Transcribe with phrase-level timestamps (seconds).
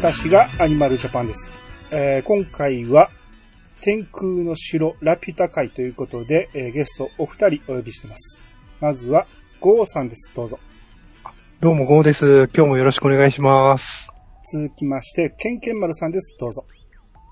[0.00, 1.50] 私がアニマルジャパンです。
[1.90, 3.10] えー今回は、
[3.80, 8.40] 天空の城ラピュタ会ということで、えーゲストお二人お呼びしてます。
[8.80, 9.26] まずは、
[9.58, 10.30] ゴーさんです。
[10.36, 10.60] どうぞ。
[11.58, 12.48] どうも、ゴーです。
[12.54, 14.12] 今日もよろしくお願いします。
[14.52, 16.36] 続きまして、ケンケンマルさんです。
[16.38, 16.64] どうぞ。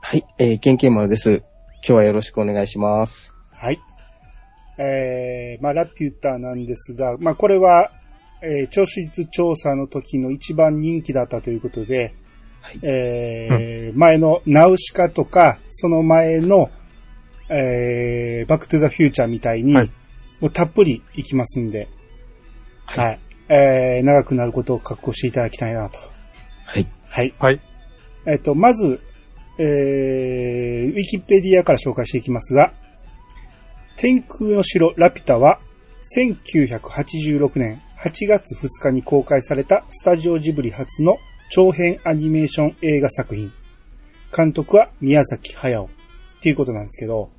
[0.03, 1.35] はい、えー、ケンケンマルです。
[1.35, 1.45] 今
[1.83, 3.33] 日はよろしくお願いします。
[3.53, 3.79] はい。
[4.79, 7.93] えー、まあ、ラピュタなんですが、まあ、これは、
[8.43, 12.17] えー、聴取率調査の時の一番人気だったということで、
[12.67, 16.71] はいえー前のナウシカとか、その前の、
[17.49, 19.93] えー、バックトゥザフューチャーみたいに、はい
[20.41, 21.89] もうたっぷりいきますんで、
[22.85, 23.21] はい。
[23.49, 25.99] えー、長くなることを覚悟していただきたいなと。
[26.67, 26.87] はい。
[27.09, 27.35] はい。
[27.39, 27.61] はい。
[28.27, 29.01] えっと、まず、
[29.59, 32.75] えー、ウィキペディアから紹介していきますが、
[33.97, 35.59] 天空の城ラピュタは、
[36.17, 41.17] 1986年8月2日に公開されたスタジオジブリ初の
[41.51, 43.53] 長編アニメーション映画作品。
[44.37, 45.89] 監督は宮崎駿っ
[46.41, 47.31] ていうことなんですけど、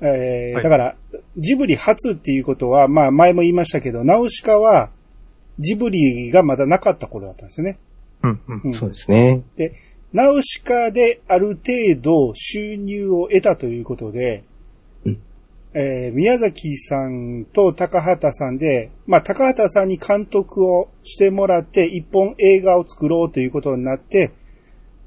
[0.00, 0.96] えーはいだから、
[1.36, 4.90] ジブリ初っていうことは、まあ前も言いましたけど、ナウシカは
[5.58, 7.78] ジブリがまだなかった頃だったんですよね。
[8.22, 8.60] うん、うん。
[8.64, 9.42] うんそうですね。
[10.12, 14.53] ナウシカである程度収入を得たということで、うん
[15.74, 24.32] えー宮崎さんと高畑さんで、まあ高畑さんに監督をしてもらって一本映画を作ろうということになって、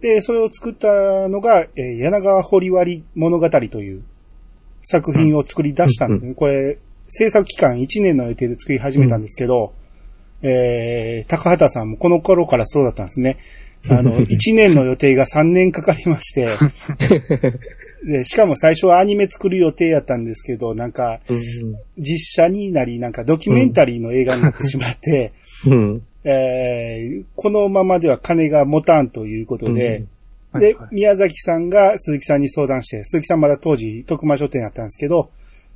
[0.01, 0.87] で、それを作った
[1.29, 4.03] のが、えー柳川堀割物語という
[4.83, 6.35] 作品を作り出したんですね。
[6.35, 9.73] これ、制作期間1年の予定で作り始めたんですけど、
[10.41, 13.37] えー、高畑さんもこの頃からそうだったんですね。
[13.89, 16.47] あの、 1年の予定が3年かかりまして、
[18.03, 21.19] で、しかも最初はアニメ作る予定やったんですけど、なんか、
[21.97, 25.33] 実写になり、なんかドキュメンタリーの映画になってしまって、
[25.67, 26.03] うん。
[26.23, 30.05] えーこのままでは金が持たんということで、
[30.53, 35.29] ではいはい、宮崎さんが鈴木さんに相談して、鈴木さんまだ当時徳間書店やったんですけど、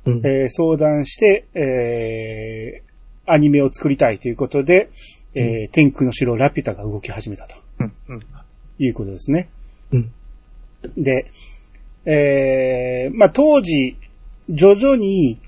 [0.04, 2.92] うんえー相談して、えー
[3.24, 4.90] アニメを作りたいということで、
[5.34, 8.22] えー天空の城ラピュタが動き始めたとうん、うん。
[8.78, 9.48] いうことですね。
[9.92, 10.12] うん
[10.96, 11.26] で、
[12.04, 13.96] えーまあ、当時、
[14.48, 15.38] 徐々に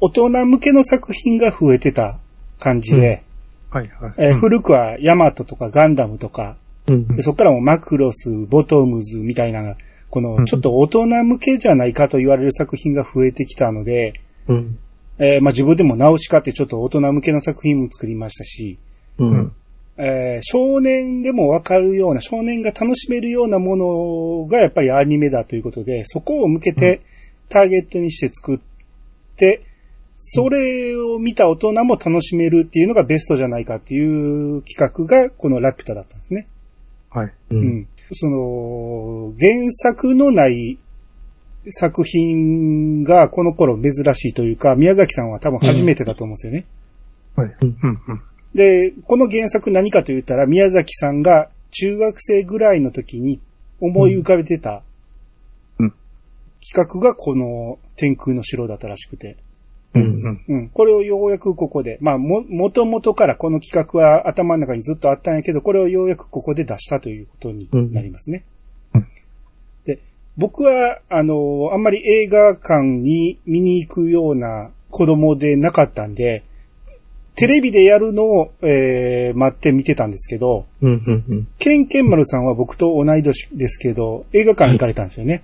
[0.00, 2.18] 大人向けの作品が増えてた
[2.58, 3.22] 感じで、
[3.70, 4.14] はい、はい。
[4.18, 6.56] え古くはヤマトとかガンダムとか、
[6.88, 9.76] うんでそこからもマクロス、ボトムズみたいな、
[10.08, 14.14] このちょっと大人向けじゃないかと言われる作品が増えてきたので、
[14.48, 14.78] うん。
[15.18, 18.78] えーまあ自分でもナウシカってちょっと大人向けの作品も作りましたし、
[19.18, 19.52] うん。
[20.00, 27.02] えー少年でもわかるような、少年が楽しめるようなものがやっぱりアニメだということで、そこを向けて
[27.48, 28.58] ターゲットにして作っ
[29.36, 29.62] て、
[30.14, 36.46] それを見た大人も楽しめるっていうのがベストじゃないかっていう企画がこのラピュタだったんですね。
[37.10, 37.26] はい。
[37.26, 37.32] う。
[37.50, 37.88] うんん。
[38.12, 40.78] その、原作のない
[41.68, 46.66] 作品がこの頃珍しいというか、宮崎さんは多分初めてだと思うんですよね。
[47.36, 47.56] はい。
[47.62, 48.22] うんうん、うん。
[48.54, 53.40] で、この原作何かと言ったら、宮崎さんが中学生ぐらいの時に
[53.80, 54.82] 思い浮かべてた
[55.78, 55.94] うん
[56.62, 59.36] 企画がこの天空の城だったらしくて。
[59.94, 60.00] う。
[60.00, 60.44] うんん。
[60.46, 60.68] うん。
[60.68, 68.44] これをようやくここで、まあ、も、もともとからこの企画は頭の中にずっとあったんやけど、これをようやくここで出したということになりますね。
[68.94, 69.06] うん
[69.84, 69.98] で、
[70.36, 76.44] 僕は、あの、あんまり映画館に見に行くような子供でなかったんで、
[77.36, 80.90] テレビでやるのを、えー、待って見てたんですけど、うん。
[80.90, 81.24] うん。
[81.28, 81.48] うん。
[81.58, 85.42] ケンケンマルさんは僕と同い年ですけど、映画館行かれたんですよね。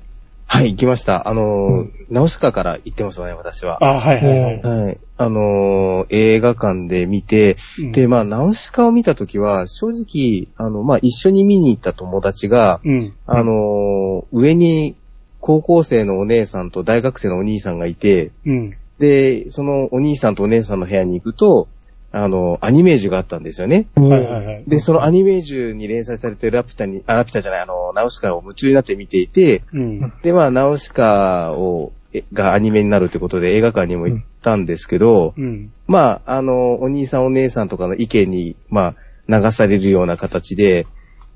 [0.49, 1.29] はい、行きました。
[1.29, 3.85] あのー、ナウシカから行ってますよね、私は。
[3.85, 4.63] あはいはいはい。
[4.63, 4.99] はい。
[5.19, 13.15] あのー、映画館で見て、うんで、まあ、ナウシカを見たときは、正直、あの、まあ、一緒に見に行った友達が、うん。
[13.27, 14.95] あのー、上に
[15.41, 18.71] 高校生のお姉さんと大学生のお兄さんがいて、うん。
[18.99, 21.69] で、そのお兄さんとお姉さんの部屋に行くと、
[22.17, 23.89] あの、アニメージュがあったんですよね。
[23.95, 24.65] はいはいはい。
[24.67, 30.13] で、そのアニメージュに連載されてるラピュタに、あ、ラピュタじゃない、あの、ナウシカを夢中になって見ていて、うん。
[30.23, 35.71] で、まあ、ナウシカを、えがアニメになるってことで映画館にも行ったんですけど、うん。
[35.87, 38.95] まあ、あの、お兄さんお姉さんとかの意見に、ま
[39.29, 40.87] あ、流されるような形で、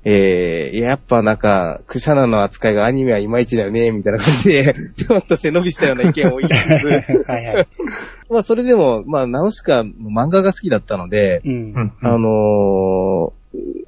[0.03, 6.87] えー、やっぱなんか、クシャナの扱いがアニメはいまいちだよね、みたいな感じで、ちょっと背伸びしたような意見を言いつつ、
[7.29, 7.67] はいはい。
[8.31, 11.73] まあ、それでも、まあ、ナウシカの漫画が好きだったので、うん。
[11.73, 11.93] うん。
[12.01, 13.41] あのー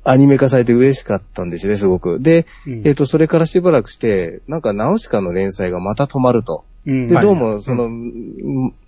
[0.06, 2.20] アニメ化されて嬉しかったんですよね、すごく。
[2.20, 6.66] で、うんえっ、と、それからしばらくして、なんかナウシカの連載がまた止まると。
[6.86, 7.90] うんで、はいどうも、その、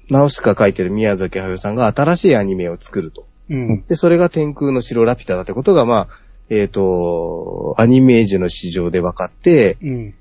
[0.09, 3.25] ナウシカ書いてる宮崎駿さんが新しいアニメを作ると。
[3.49, 3.83] うん。
[3.87, 6.07] で、それが天空の城ラピュタだってことが、まあ、
[6.49, 10.13] えっ、と、アニメージュの市場で分かって、うん。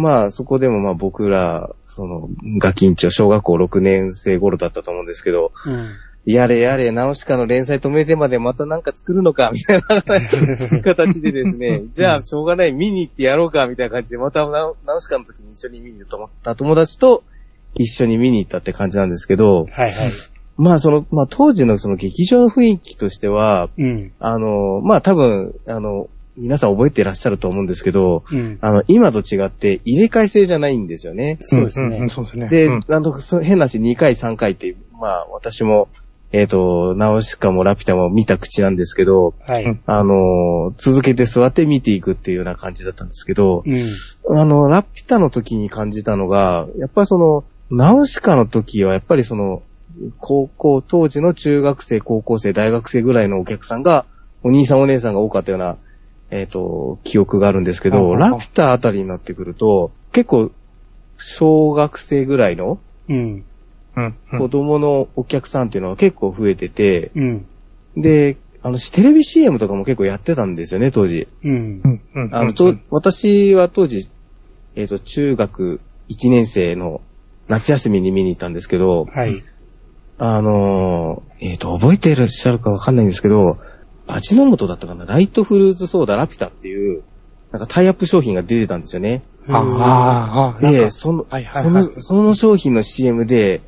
[0.00, 5.88] まあそこでもまあ僕ら、その、ガキンチョ、小学校6年生頃だったと思うんですけど、うん。
[6.26, 17.22] やれやれ、ナウシカの連載止めてまでまたなんか作るのか、みたいな形でですね、 じゃあしょうがない、見に行ってやろうか、みたいな感じで、またナウシカの時に一緒に見に行った友達と
[17.74, 19.92] 一緒に見に行ったって感じなんですけど、はいはい。
[20.56, 24.12] まあその、まあ当時のその劇場の雰囲気としては、うん。
[24.18, 26.08] あの、まあ多分、あの、
[26.40, 28.58] 皆さん覚えていらっしゃると思うんですけど、うん。
[28.60, 31.38] あの、今と違って入れ替え制じゃないんですよね。
[31.40, 32.08] そうですねんん。
[32.08, 32.48] そうですね。
[32.48, 35.88] で、うんなんとそ変なし2回3回って、まあ私も、
[36.32, 39.64] えっ、と、ナウシカもラピュタも見た口なんですけど、はい。
[39.64, 44.38] うんあの、続けて座って見ていくっていうような感じだったんですけど、うん。
[44.38, 49.62] あの、ラピュタの時に感じたのが、やっぱりその、ナウシカの時はやっぱりその、
[50.18, 54.06] 高校、当時の中学生、高校生、大学生ぐらいのお客さんが、
[54.42, 55.76] お兄さんお姉さんが多かったような、
[56.30, 60.52] えっ、と、記憶があるんですけど、ラピュタあたりになってくると、結構、
[61.18, 62.78] 小学生ぐらいの
[63.08, 63.44] うん。
[64.38, 67.46] 子供のお客さんっていうのは結構増えてて、うん。
[67.96, 71.28] で、あの、テレビ CM とかも結構やってたんですよね、当時。
[71.42, 71.88] うんう。
[71.88, 74.08] んうんあの、と、私は当時、
[74.76, 77.00] えっ、と、中学1年生の
[77.48, 79.42] 夏休みに見に行ったんですけど、はい。
[80.18, 83.58] あのーえっ、と、覚えていらっしゃるかわかんないんですけど、
[84.14, 85.04] 味の素だったかな。
[85.04, 87.02] ライトフルーツソーダラピュタっていう、
[87.52, 89.22] なんかタイアップ商品が出てたんですよね。
[89.48, 91.82] ああ、で、かその、はいはいはい。
[91.84, 93.60] その、その商品の CM で、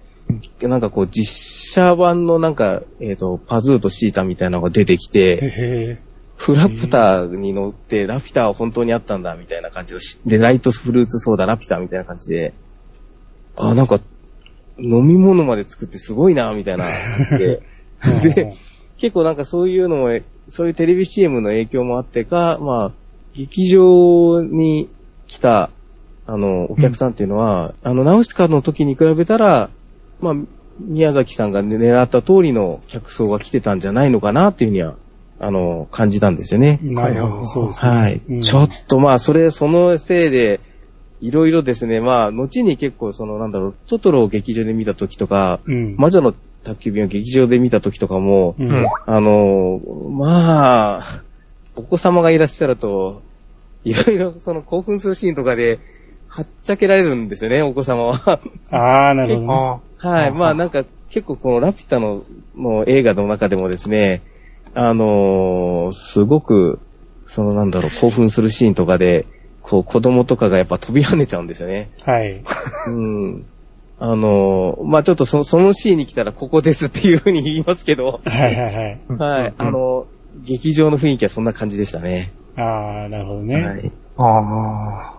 [0.61, 6.03] なんかこう実写版のなんか、えっ、と、パズーとシータみたいなのが出てきへて、へ
[6.37, 9.95] フラプターに乗って、ラピュタは本当にあったんだ、みたいな感じ
[10.27, 12.55] で、ライトフルーツソーダ、ラピュタみたいな感じで、
[13.57, 14.01] あ、なんか、
[14.79, 16.87] 飲み物まで作ってすごいな、みたいな。
[17.39, 17.63] で、
[18.23, 18.57] で、
[18.97, 20.19] 結構なんかそういうのも、
[20.49, 22.93] そういうテレビ CM の影響もあってか、まあ、
[23.35, 24.89] 劇場に
[25.27, 25.71] 来た、
[26.27, 29.71] あの、お客さんっていうのは、あの、ナウシカの時に比べたら、
[30.21, 30.35] まあ、
[30.79, 34.97] 宮崎さんが狙った通りの客層が来てたんじゃないのかなっていうふうには、
[35.39, 36.79] あの、感じたんですよね。
[36.83, 37.91] なるほど、そうですね。
[37.91, 38.21] はい。
[38.29, 40.61] うんちょっとまあ、それ、そのせいで、
[41.21, 45.97] いろいろですね、まあ、後に結構その、なんだろう、トトロを劇場で見た時とか、うん。
[45.97, 49.81] 魔女の宅急便を劇場で見た時とかも、うんうんあの、
[50.11, 51.23] まあ、
[51.77, 53.23] お子様がいらっしゃると、
[53.85, 55.81] いろいろその興奮するシーンとかで、
[56.29, 58.41] はっちゃけられるんですよね、お子様は。
[58.71, 60.29] ああ、なるほどはい。
[60.29, 62.25] あまあなんか結構このラピュタの
[62.57, 64.23] の映画の中でもですね、
[64.75, 66.81] あのーすごく、
[67.27, 69.27] そのなんだろう、興奮するシーンとかで、
[69.61, 71.91] こう子供とかがやっぱ飛び跳ねちゃうんですよね。
[72.05, 72.43] はい。
[72.87, 73.47] うん。
[74.05, 79.01] あのーまあちょっとそそのシーンに来たらここですっていうふうに言いますけど、はいはいはい。
[79.17, 79.55] はい。
[79.57, 80.07] あの、
[80.45, 82.33] 劇場の雰囲気はそんな感じでしたね。
[82.57, 83.83] ああ、なるほどはね。
[83.85, 83.93] い。
[84.17, 85.15] あ、ああ。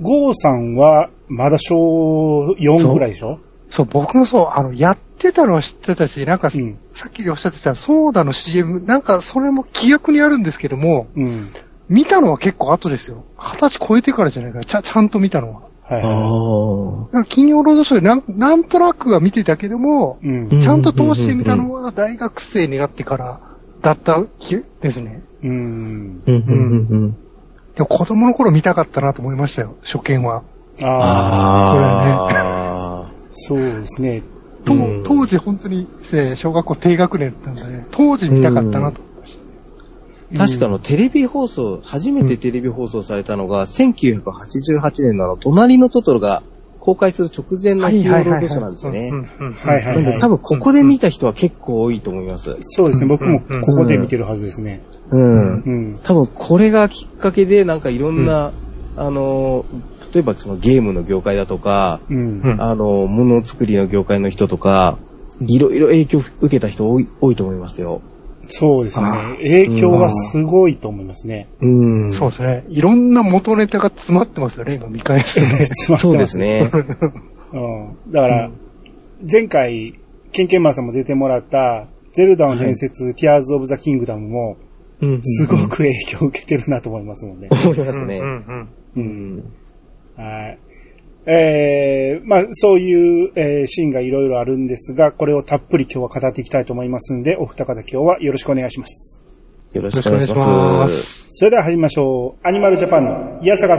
[0.00, 3.38] ゴーさんは、まだ小4ぐらいでしょ？
[3.70, 6.78] そう、僕もそう、あの、やってたのは知ってたし、なんか、うん。
[6.92, 11.50] さっきおっしゃってたソーダの CM、なんかそれも記憶にあるんですけども、うん。
[11.88, 13.24] 見たのは結構後ですよ。
[13.38, 15.62] 二十歳超えてからじゃないかな、ちゃちゃんと見たのは。
[15.88, 17.14] はいあはあ。
[17.14, 20.26] なんか金曜ロードショーでなんなんとなくは見てたけども、い。
[20.26, 20.48] うん。
[20.52, 23.40] うんちゃんと通してみたのは大学生になってから
[23.80, 25.22] だった日ですね。
[25.42, 25.50] うん。
[25.50, 27.16] うん、うん、うん。
[27.74, 30.42] でも子供の頃見たかったなと思いましたよ、初見は。
[30.82, 34.22] ああ、あそうですね。
[35.04, 39.17] 当時本当に、えー小学校低学年だったんで、当時見たかったなと思いました。
[39.17, 39.17] あ。
[40.36, 46.42] 確かあの、テレビ放送、初めてテレビ放送されたのが、1988年のあの、隣のトトロが
[46.80, 49.10] 公開する直前のヒーロードショーなんですよね。
[49.10, 50.02] はいはいはい。
[50.02, 52.56] なんで多分ここで見た人は結構多いと思います。
[52.60, 53.08] そうですね。
[53.08, 54.82] 僕もここで見てるはずですね。
[55.10, 55.62] うん。
[55.62, 55.98] うん。
[56.02, 58.52] 多分これがきっかけで、なんかいろんな、
[58.96, 59.64] あの、
[60.12, 62.00] 例えばそのゲームの業界だとか、
[62.58, 64.98] あの、ものづくりの業界の人とか、
[65.40, 68.00] いろいろ影響を受けた人多い多いと思いますよ。
[68.50, 69.36] そうですあね。
[69.36, 71.48] 影響はすごいと思いますね。
[71.60, 72.12] うん。
[72.12, 72.64] そうですね。
[72.68, 75.66] いろんな元ネタが詰まってますよね、今見返すとね。
[75.66, 76.70] 詰まってそうまですね。
[77.52, 77.58] う
[78.10, 78.12] ん。
[78.12, 78.50] だから、
[79.30, 79.94] 前回、
[80.32, 84.56] ケンケンマンさんも出てもらった、ゼルダの伝説、ティアーズ・オブ・ザ・キングダムも、
[85.00, 87.48] うんすごく影響を受けてるなと思いますもんね。
[87.64, 88.18] 思いますね。
[88.18, 89.44] うんうん。
[90.16, 90.58] はい。
[91.30, 99.20] えー、まあ、そういう、えーシーンがいろいろあるんですが、これをたっぷり今日は語っていきたいと思いますんで、お二方今日はよろしくお願いします。
[99.74, 100.28] よろしくお願いし。
[100.30, 102.48] ますそれでは始めましょう。
[102.48, 103.78] アニマルジャパンのイヤサガ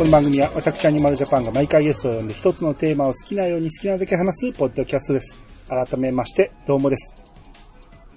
[0.00, 5.38] この番組は私アニマルジャパンが毎回ゲストを呼んで一つのテーマを好きなように好きなだけ話すポッドキャストです。
[5.68, 7.14] 改めまして、どうもです。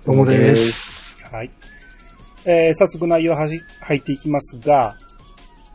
[0.06, 1.22] どうもです。
[1.30, 1.52] はい。
[2.46, 4.96] えー、早速内容はじ入っていきますが、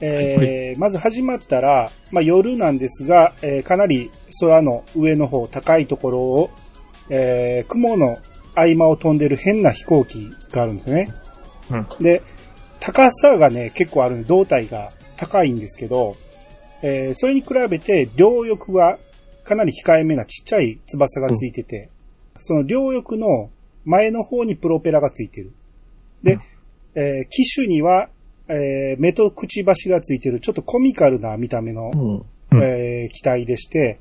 [0.01, 4.11] えーまず始まったら、まあ、夜なんですが、えーかなり
[4.41, 6.51] 空の上の方、高いところを、
[7.11, 8.17] えー雲の
[8.55, 11.09] 合間を飛んでる変な飛行機があるんですね。
[11.71, 11.87] うん。
[12.03, 12.23] で、
[12.81, 16.17] 高さがね、結構あるんで、胴体が高いんですけど、
[16.83, 18.99] えーそれに比べて、両翼は
[19.45, 21.91] かなり控えめなちっちゃい翼がついてて、
[22.39, 23.51] その両翼の
[23.85, 25.53] 前の方にプロペラがついてる。
[26.23, 26.39] で、
[26.95, 28.09] えー機種には、
[28.49, 32.25] えー目とくちばしがついてる、ちょっとコミカルな見た目の、うん。
[32.51, 33.99] うんえー機体でして、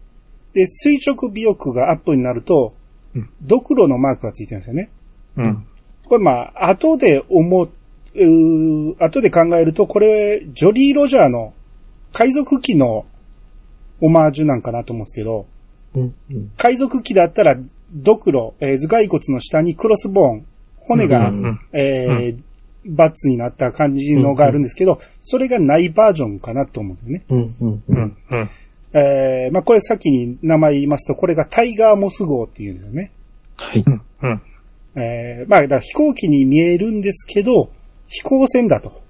[0.53, 2.74] で、垂直尾翼がアップになると
[3.15, 4.89] うん、ドクロのマークがついてるんですよね。
[5.38, 5.67] うん。
[6.05, 7.69] これまあ、後で思う、
[8.17, 11.53] うー後で考えると、これ、ジョリー・ロジャーの
[12.13, 13.05] 海賊機の
[14.01, 15.45] オマージュなんかなと思うんですけど、
[15.95, 16.15] うん。
[16.31, 16.51] うん。
[16.57, 17.57] 海賊機だったら、
[17.93, 20.45] ドクロ、えー頭蓋骨の下にクロスボーン、
[20.77, 21.59] 骨が、うんうん。
[21.74, 22.43] えー
[22.89, 27.25] バッツになった感じのがあるんですけど、それがないバージョンかなと思うんですよね。
[27.29, 27.55] うん。
[27.59, 27.83] うん。
[27.89, 28.17] うん。
[28.31, 28.50] うん。
[28.93, 33.12] えーまあこれ先に名前言いますと、これがタイガーモス号っていうんですよね。
[33.57, 33.83] はい。
[33.86, 34.01] うん。
[34.21, 34.41] うん。
[34.95, 37.69] えーまあだ飛行機に見えるんですけど、
[38.07, 39.01] 飛行船だと。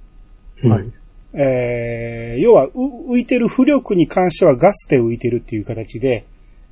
[0.63, 0.91] はい。
[1.33, 6.25] えー要はう浮いてる浮力に関してはガスで浮いてるっていう形で、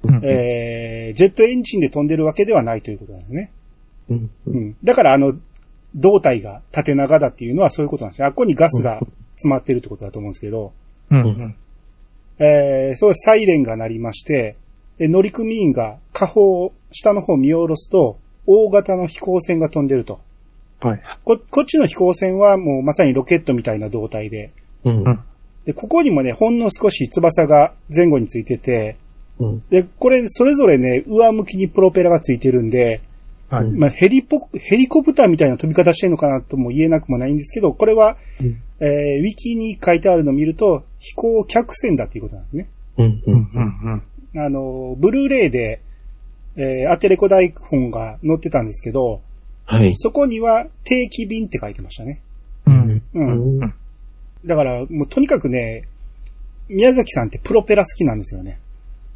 [0.04, 3.52] うんえージェットエンジンで飛んでるわけではないということなんですね。
[4.10, 4.30] うん。
[4.48, 4.76] うん。
[4.84, 5.36] だからあの、
[5.96, 8.28] 胴体が縦長だっていうのはそういうことなんですよ。
[8.28, 9.00] あっこにガスが
[9.36, 10.74] 詰まってるってことだと思うんですけど、
[11.10, 11.22] うん。
[11.22, 11.56] うん。
[12.40, 14.58] えーそうサイレンが鳴りまして、
[14.98, 20.20] で乗組員が下方、下の方を見下ろすと、大型の飛行船が飛んでると。
[20.82, 21.02] はい。
[21.24, 24.52] こ、こっちの飛行船はもうまさにロケットみたいな胴体で、
[24.84, 25.20] うん。
[25.66, 28.98] で、ここにもね、ほんの少し翼が前後についてて、
[29.40, 29.64] うん。
[29.70, 33.02] で、これ、それぞれね、上向きにプロペラがついてるんで、
[33.50, 33.72] はい。
[33.72, 42.70] まあ、ヘリポ、ヘリコプターみたいな飛び方してるのかなとも言えなくもないんですけど、これは、うんえーウィキに書いてあるのを見ると、飛行客船だっていうことなんですね。
[42.98, 43.06] うん。
[43.06, 43.50] ううん。
[43.54, 44.02] うん。
[44.34, 44.46] うん。
[44.46, 45.82] あの、ブルーレイで、
[46.58, 49.22] えーアテレコ台本が載ってたんですけど、
[49.66, 49.96] はい。
[49.96, 52.22] そこには定期便って書いてましたね。
[52.68, 53.02] うん。
[53.14, 53.60] うん。
[53.62, 53.74] うん。
[54.46, 55.88] だから、もうとにかくね、
[56.70, 58.60] 宮崎さんってプロペラ好きなんですよね。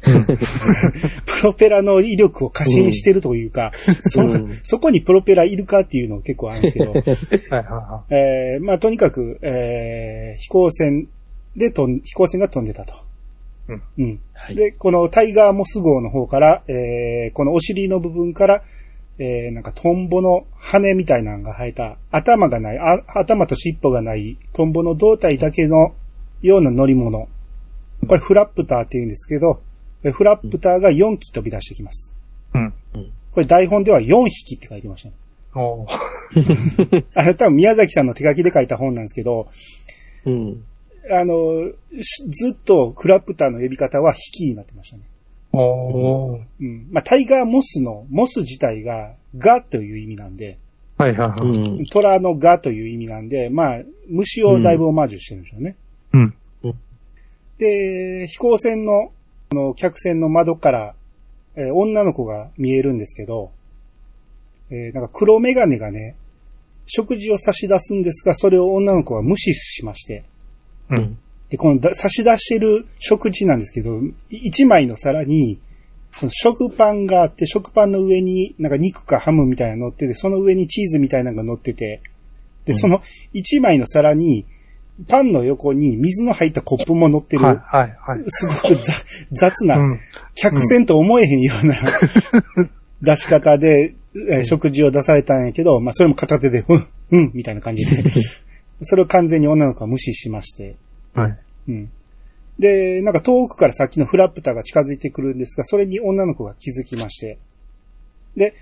[0.00, 3.72] プロペラの威力を過信してるというか、
[4.04, 6.92] そうんそこにプロペラいるかっていうの結構あるんですけど、
[7.54, 7.64] はい。
[7.64, 11.06] はえーまあとにかく、えー飛行船
[11.56, 12.94] で飛ん、飛行船が飛んでたと。
[13.68, 13.82] うん。
[13.98, 14.20] うん。
[14.32, 14.56] はい。
[14.56, 18.62] で、このタイガーモス号の方から、えーこのお尻の部分から、
[19.22, 25.94] えーなんかトンボの羽みたいなのが生えた、頭がない、あ頭と尻尾がない、トンボの胴体だけの
[26.40, 27.28] ような乗り物。
[28.08, 29.60] これフラップターって言うんですけど、
[30.02, 32.16] えフラップターが4機飛び出してきます。
[32.54, 32.58] い。
[32.58, 33.12] うん。
[33.30, 35.14] これ台本では4匹って書いてましたね。
[35.54, 39.48] おー あれ多分宮崎さんの手書きで書いた本なんですけど、
[40.24, 40.64] うん。
[41.10, 45.02] あの、しずっとフラップターの呼び方は引きになってましたね。
[45.52, 46.88] おーうん。
[46.90, 50.58] まあ、タイガーモスの、モス自体が、ガという意味なんで、
[50.96, 51.16] はい。
[51.16, 51.28] はい。
[51.28, 51.82] うはい。
[51.82, 51.86] ん。
[51.86, 55.76] 虎のガという意味なんで、まあ、虫をだいぶオマージュしてるんでしょうね。
[56.12, 56.34] うん。
[57.58, 59.12] で、飛行船の、
[59.50, 60.94] この客船の窓から、
[61.56, 63.50] えー女の子が見えるんですけど、
[64.70, 66.16] えーなんか黒メガネがね、
[66.86, 70.24] 食事を差し出すんですが、それを女の子は無視しまして、
[70.90, 71.18] うん。
[71.50, 75.60] で、このだ差し出してる食事なんですけど、い一枚の皿に、
[76.18, 82.02] この食パンがあって、食パンの上になんか肉かハムみたいなの乗ってて、その上にチーズみたいなのが乗ってて、
[82.64, 83.02] で、その
[83.32, 84.46] 一枚の皿に、
[85.08, 87.56] パンの横に水の入ったコップも乗ってる、はい。
[87.56, 87.96] はい。
[88.00, 88.24] はい。
[88.28, 90.00] すごく雑雑な、うん。
[90.34, 91.74] 客船と思えへんような、
[93.00, 93.94] 出し方で、
[94.28, 98.04] えー食事を出されたんやけど、まあそれも片手で、うん、うん、みたいな感じで、
[98.82, 100.76] それを完全に女の子は無視しまして、
[101.14, 101.38] はい。
[101.68, 101.90] うん。
[102.58, 107.38] で、なんか遠くからさっきのフラップターが近づいてくるんですが、それに女の子が気づきまして。
[108.36, 108.54] で、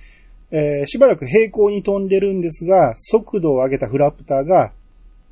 [0.50, 4.72] えーしばらく平行に飛んでるんですが、速度を上げたフラップターが、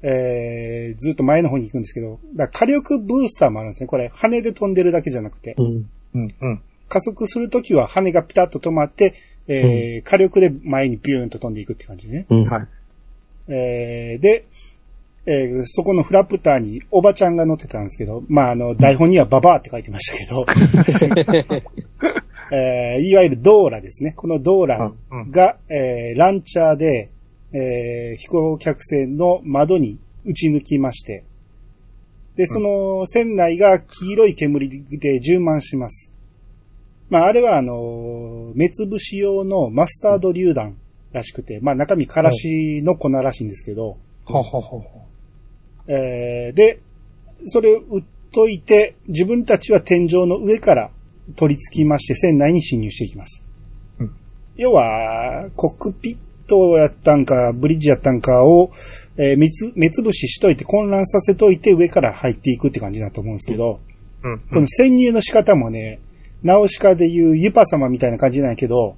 [0.03, 3.87] えーずっと前の方に行くんですけど、だ火力ブースターもあるんですね。
[3.87, 5.91] これ、羽で飛んでるだけじゃなくて、うん。
[6.15, 6.35] うん。
[6.41, 6.61] うん。
[6.89, 9.15] 加速するときは羽がピタッと止まって、
[9.49, 12.27] えー火力で前にビューンと飛んでいくって感じね。
[12.29, 12.45] うん。
[12.45, 12.67] はい。
[13.49, 14.45] えーで、
[15.27, 20.47] えーそこのフラップターにおばちゃんが乗ってたんですけど、まあ、あの、台本にはババアって書いてましたけど、
[22.53, 24.13] えーいわゆるドーラですね。
[24.13, 27.11] このドーラうんが、えーランチャーで、
[27.53, 31.25] えー飛行客船の窓に撃ち抜きまして、
[32.37, 36.13] で、その船内が黄色い煙で充満します。
[37.09, 40.77] まあ、あれはあの、目つぶし用のマスタード榴弾
[41.13, 43.97] らしくて、まあ中身からしの粉らしいんですけど、
[45.89, 46.81] えーで、
[47.45, 50.91] それを売っといて、自分たちは天井の上から
[51.37, 53.43] 取り付きまして船内に侵入していきます。
[54.01, 54.13] うん
[54.57, 56.17] 要は、コックピッ
[56.47, 58.71] トやったんか、ブリッジやったんかを、
[59.17, 63.81] えー目つ目つぶししといて混乱させといて上から入っていくって感じだと思うんですけど、
[64.23, 64.29] う。
[64.29, 64.39] うん。
[64.39, 66.01] この潜入の仕方もね、
[66.43, 68.97] ナウシカでいうユパ様みたいな感じなんやけど、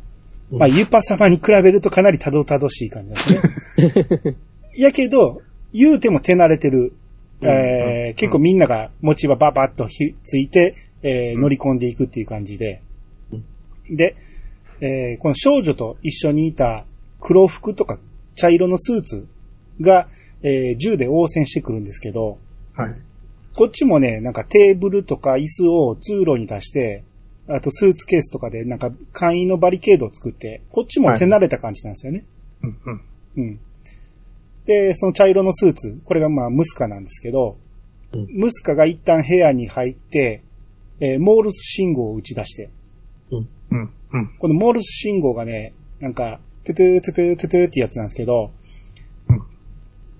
[0.50, 4.36] まあユパ様に比べるとかなりたどたどしい感じなんですね。
[4.76, 5.42] やけど、
[5.78, 6.92] 言うても手慣れてる、
[7.40, 12.82] えー結構みんなが持ち場ババッとひついて、えー乗り込んでいくっていう感じで。
[13.90, 14.16] で、
[14.80, 16.84] えーこの少女と一緒にいた
[17.20, 17.98] 黒服とか
[18.34, 19.28] 茶色のスーツ
[19.80, 20.08] が、
[20.42, 22.38] えー銃で応戦してくるんですけど、
[22.74, 22.94] はい。
[23.54, 27.02] こっちもね、なんかテーブルとか椅子を通路に出して、
[27.48, 32.24] あとスーツケースとかでなんか簡易のバリケードを作って、こっちも手慣れた感じなんですよね。
[32.62, 33.00] うんうん。
[33.36, 33.60] うん。
[34.68, 37.56] で、その茶色のスーツ、これがまあムスカなんですけど、
[38.12, 38.26] うん。
[38.30, 40.42] ムスカが一旦部屋に入って、
[41.00, 42.68] えーモールス信号を打ち出して、
[43.30, 43.48] うん。
[43.70, 44.28] うん。
[44.38, 48.50] このモールス信号がね、なんか、トゥトゥトゥトゥトゥトゥってやつなんですけど、
[49.30, 49.42] うん。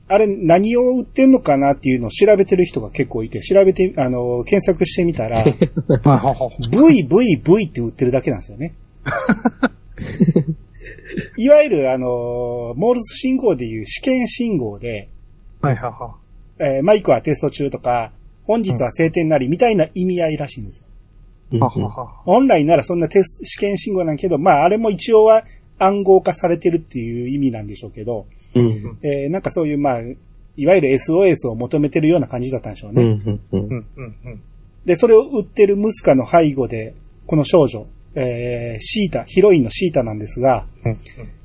[0.09, 6.50] あれ何を打ってんのかなっていうのを調べてる人が結構いて、調べて、あの、検索してみたら、 はいはいは
[6.90, 6.95] い。
[6.95, 8.75] V、V、V って売ってるだけなんですよね。
[11.37, 15.09] いわゆる、あの、モールス信号でいう試験信号で、
[15.61, 16.14] はいはいは
[16.61, 18.12] えーマイクはテスト中とか、
[18.44, 20.87] 本日は晴天なりみたいな意味合いらしいんですよ。
[21.53, 21.59] い。
[21.59, 22.07] ははは。
[22.25, 25.44] 本来ならそんなテス試験信号なんやけど、まああれも一応は
[25.79, 28.99] 暗号化されてるっていう意味なんでしょうけど、うん。
[29.03, 30.01] えーなんかそういうまあ、
[30.57, 33.03] いわゆる SOS を求めてるような感じだったんでしょうね。
[33.03, 33.11] うん。
[33.11, 33.40] うん。
[33.53, 34.42] うんうんうん。
[34.85, 36.94] で、それを売ってるムスカの背後で、
[37.27, 40.99] この少女、えーシータ、ヒロインのシータなんですが、うん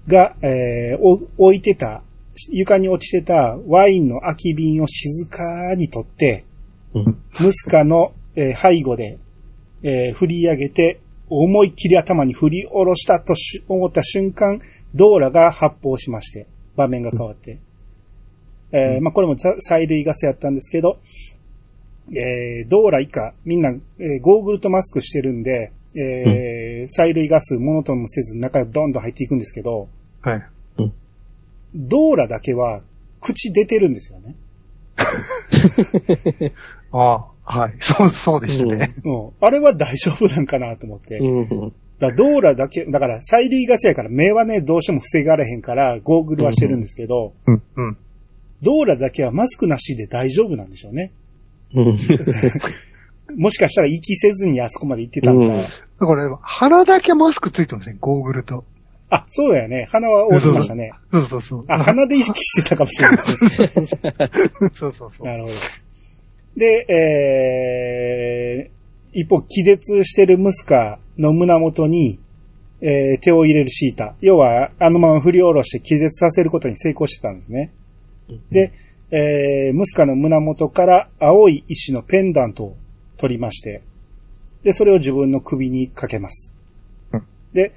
[0.08, 2.04] が、えーお置いてた、
[2.50, 6.46] 床に落ちてたワインの空き瓶を静かに取って、
[6.94, 7.18] うん。
[7.40, 9.18] ムスカの、えー背後で、
[9.84, 11.00] えー振り上げて、
[11.30, 14.60] 思いっきり頭に振り下ろしたとし思った瞬間、
[14.94, 17.60] ドーラが発砲しまして、場面が変わって。
[18.72, 21.00] えーまあ、これもざ催涙ガスやったんですけど、
[22.12, 29.88] えードーラ以下、みんな、えーゴーグルとマスクしてるんで、えー催涙ガス、ものともせず中へどんどん入っていくんですけど、
[30.22, 30.44] はい。
[31.76, 32.84] ドーラだけは
[33.20, 34.36] 口出てるんですよね。
[36.92, 37.74] あ あ、はい。
[37.80, 38.90] そう、そうでしたね。
[39.04, 39.32] うん。
[39.40, 41.18] あれは大丈夫なんかなと思って。
[41.18, 41.74] うん。
[42.00, 47.98] だからドーラだけ、だから催涙ガスやから目はね、どうしても防がれへんから、ゴーグルはしてるんですけど、うん、うん。
[48.62, 51.12] ドーラだけはマスクなしで大丈夫なんでしょうね。
[51.74, 51.98] うん。
[53.38, 55.54] もしかしたら息せずにあそこまで行ってたんか。
[55.54, 55.64] うん
[56.06, 58.66] これ、鼻だけマスクついてますね、ゴーグルと。
[59.10, 59.88] あ、そうだよね。
[59.92, 60.92] 鼻は覆ってましたね。
[61.12, 61.66] そうそうそう。
[61.68, 64.14] あ、鼻で意識してたかもしれないですね。
[64.74, 65.26] そうそうそう。
[65.26, 65.56] なるほど。
[66.58, 72.20] で、えー、一方、気絶してるムスカの胸元に、
[72.82, 74.16] えー手を入れるシータ。
[74.20, 77.72] 要は、あのまま振り下ろして気絶させることに成功してたんですね。
[78.52, 78.74] で、
[79.12, 82.78] えー、ムスカの胸元から青い石のペンダントを
[83.24, 83.82] 取りまして、
[84.64, 86.54] で、それを自分の首にかけます。
[87.14, 87.72] うんで、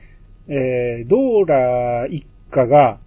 [0.48, 2.98] えー、ドーラ一家が、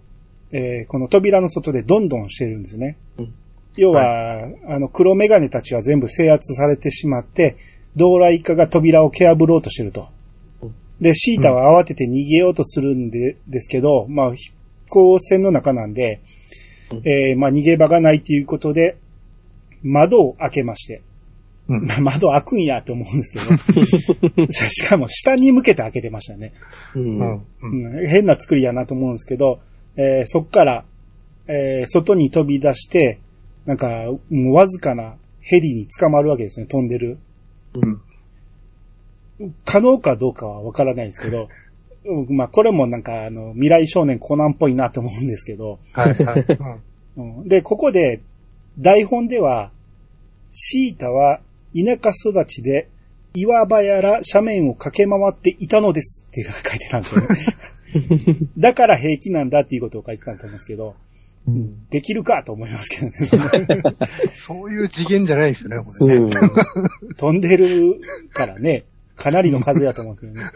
[0.52, 2.96] えーこの扉の外でどんどんしてるんですね。
[3.18, 3.34] うん
[3.76, 7.56] 要は、あの、黒メガネたちは全部制圧されてしまって、
[7.94, 10.08] ドーラ一家が扉を蹴破ろうとしてると
[10.62, 10.74] うん。
[11.00, 14.52] で、シータは慌てて逃げようとするんで、ですけど、まあ、飛
[14.88, 16.20] 行船の中なんで、
[16.90, 18.96] うんえーまあ、逃げ場がないということで、
[19.82, 21.02] 窓を開けまして、
[21.70, 26.52] うんまあ 窓開くんやと思うんですけど、 ししかも下に向けて開けてましたね。
[26.96, 27.20] うん。
[27.62, 28.08] うん。
[28.08, 29.60] 変な作りやなと思うんですけど、
[29.96, 30.84] えーそっから、
[31.46, 33.20] えー外に飛び出して、
[33.66, 37.18] なんか、もうわずかなヘリに捕まるわけですね、飛んでる。
[37.74, 38.00] うん。
[39.64, 41.48] 可能かどうかはわからないですけど、
[42.04, 46.44] うんまあこれもなんかあの、未来少年コナンっぽいなと思うんですけど、はい、はい。
[47.48, 48.20] で、ここで、
[48.78, 49.70] 台本では、
[50.50, 51.40] シータは
[51.74, 52.88] 田舎育ちで、
[53.34, 57.28] 岩場やら斜面を駆け回っていたのですっていう書いてたんですよね。
[58.58, 60.96] だから平気なんだっていうことを書いてたと思いますけど、
[61.48, 63.82] うんできるかと思いますけどね。
[64.36, 66.24] そういう次元じゃないですよね、これね。
[66.24, 67.14] うん。
[67.14, 68.84] 飛んでるからね、
[69.16, 70.50] かなりの数やと思うんですけどね。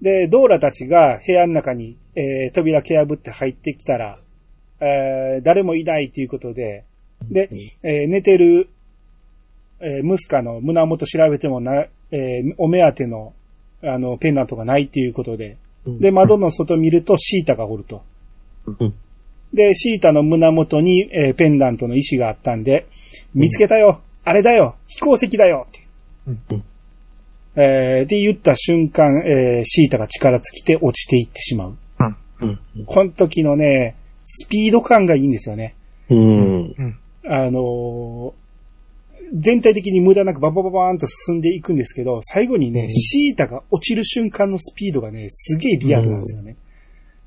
[0.00, 4.18] で、ドーラたちが部屋の中に、えー扉蹴破って入ってきたら、
[4.80, 6.84] えー誰もいないということで、
[7.30, 7.48] で、
[7.82, 8.68] えー寝てる、
[9.82, 13.34] えームスカの胸元調べてもな、えーお目当ての、
[13.82, 18.02] あの、ペンダントがないっていうことで、うんで、窓の外見るとシータがおると。
[18.66, 18.94] うん
[19.52, 22.86] で、シータの胸元に、えーペンダントの石があったんで、
[23.34, 25.80] 見つけたよ、あれだよ飛行石だよって。
[26.28, 26.64] うん
[27.54, 31.76] えーで、言った瞬間、えーシータが力尽きて落ちていってしまう。
[32.40, 32.58] うん。
[32.86, 35.74] この時のね、スピード感がいいんですよね。
[36.08, 36.96] うん。
[37.24, 38.32] あのー
[39.32, 46.56] 全体的に無駄なくババババーンと進んでいくんですけど、最後にね、うんシータが落ちる瞬間のスピードがね、すげえリアルなんですよね。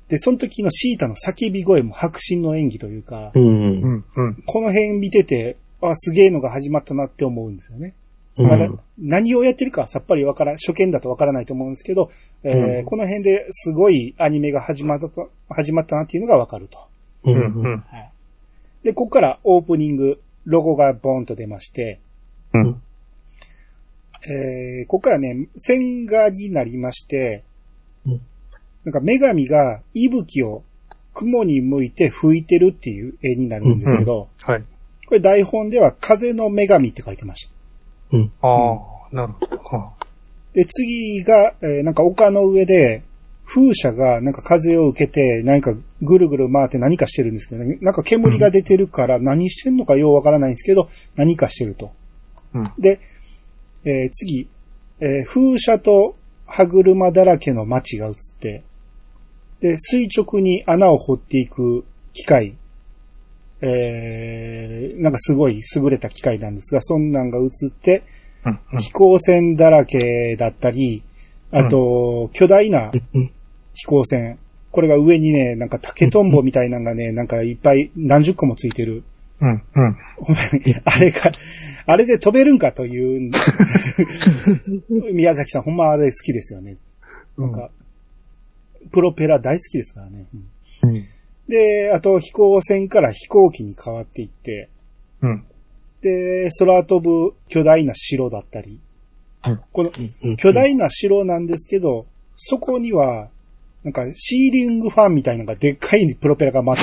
[0.08, 3.42] で、その時のシータの叫び声も迫真の演技というか、うん。
[3.42, 4.04] うん。
[4.14, 4.42] うん。
[4.46, 7.88] この辺見てて、あ、すげえのが始まったなって思うんですよね。
[7.88, 7.96] うん
[8.38, 12.10] まだ何をやってるかはさっぱりわからん、初見だとわからないと思うんですけど、
[12.42, 16.78] えーうんこの辺ですごいアニメが始まったと、始まったなっていうのがわかると。
[17.24, 17.32] う。
[17.32, 17.42] うんん。
[17.42, 17.84] うん。
[18.84, 22.00] で、ここからオープニング、ロゴがボーンと出まして、
[22.54, 22.82] うん。
[24.22, 27.44] えーここからね、線画になりまして、
[28.06, 28.20] うん
[28.84, 30.62] なんか女神が息吹を
[31.12, 34.64] 雲に向いて吹いてるっていう絵になるんですけど、はい。
[35.08, 37.52] これ台本では風の女神って書いてました。
[38.12, 38.32] うん。
[38.42, 39.56] ああ、なるほど。
[39.56, 39.92] は
[40.52, 43.02] で、次が、えーなんか丘の上で、
[43.44, 51.92] 風車がなんか風を受けて、何かぐるぐる回って何かしてるんですけどね、なんか煙が出てるから何してんのかようわからないんですけど、何かしてると。
[52.54, 53.00] うんで、
[53.84, 54.48] えー次、
[55.00, 58.62] えー風車と歯車だらけの街が映って、
[59.60, 62.56] で、垂直に穴を掘っていく機械、
[63.62, 68.02] えーなんかすごい優れた機械なんですが、そんなんが映って、
[68.44, 68.60] うん。
[68.74, 68.78] うん。
[68.80, 71.02] 飛行船だらけだったり、
[71.50, 73.30] あと、巨大なうん。
[73.74, 74.38] 飛行船。
[74.76, 79.04] これが上にね、なんか竹とんぼみたいなのがね、なんかいっぱい何十個もついてる。
[79.40, 79.50] うん。
[79.52, 79.62] うん。
[80.84, 81.32] あれか、
[81.86, 83.30] あれで飛べるんかという、
[85.14, 86.76] 宮崎さんほんまあれ好きですよね。
[87.38, 87.70] なんか、
[88.92, 90.26] プロペラ大好きですからね。
[90.82, 91.04] うんうん。
[91.48, 94.68] で、あと飛行船から飛行機に変わっていって、
[95.22, 95.44] うん。
[96.02, 98.78] で、空飛ぶ巨大な城だったり、
[99.46, 100.36] うんこのうん。
[100.36, 102.04] 巨大な城なんですけど、
[102.36, 103.30] そこには、
[103.86, 106.82] なんかシーリングファンみたいなのがでっかいプロペラが回って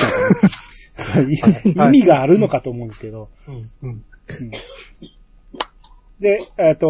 [1.20, 1.74] るんですよね。
[1.76, 3.28] はい意味があるのかと思うんですけど。
[3.82, 3.90] うん。
[3.90, 4.04] うん
[6.18, 6.86] で、えっと、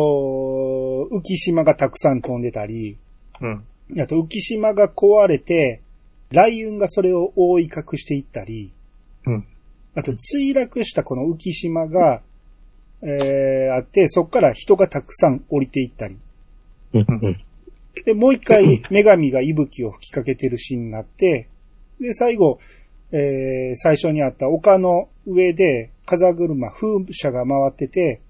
[1.11, 2.97] 浮島がたくさん飛んでたり、
[3.41, 3.65] うん。
[4.01, 5.81] あと浮島が壊れて、
[6.31, 8.73] 雷雲がそれを覆い隠していったり、
[9.27, 9.47] うん。
[9.97, 12.23] あと墜落したこの浮島が、
[13.03, 16.17] えー、あって、そこから人がたくさん降りていったり。
[16.93, 17.07] うん。
[17.09, 17.45] うん。
[18.05, 21.49] で、もう一回、女神が息吹を吹きかけてるシーンになって、
[22.01, 22.59] で、最後、
[23.13, 28.21] えー、最初にあった丘の上で、風車、風車が回ってて、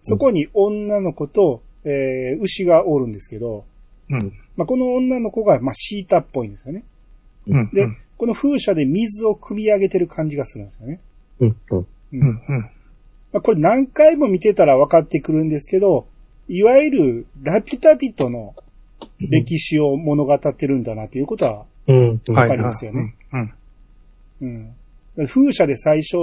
[0.00, 3.64] そこに女の子と、えー、牛がおるんですけど、
[4.10, 4.32] うん。
[4.56, 6.84] まあ、この女の子が、まあ、シータっぽいんですよね。
[7.48, 7.70] うん。
[7.72, 11.00] で、この風車で水を汲み上げてる感じがするんですよね。
[11.40, 11.56] うん。
[11.70, 11.78] うん。
[11.78, 12.20] ううん。
[12.20, 12.60] うん。
[13.32, 16.06] まあ、これ何回も見てたら分かってくるんですけど、
[16.48, 18.54] いわゆるラピュタ人の
[19.20, 22.20] 歴史を物語ってるんだなということは、うん。
[22.28, 23.16] わかりますよね。
[25.26, 26.16] 風車で最初、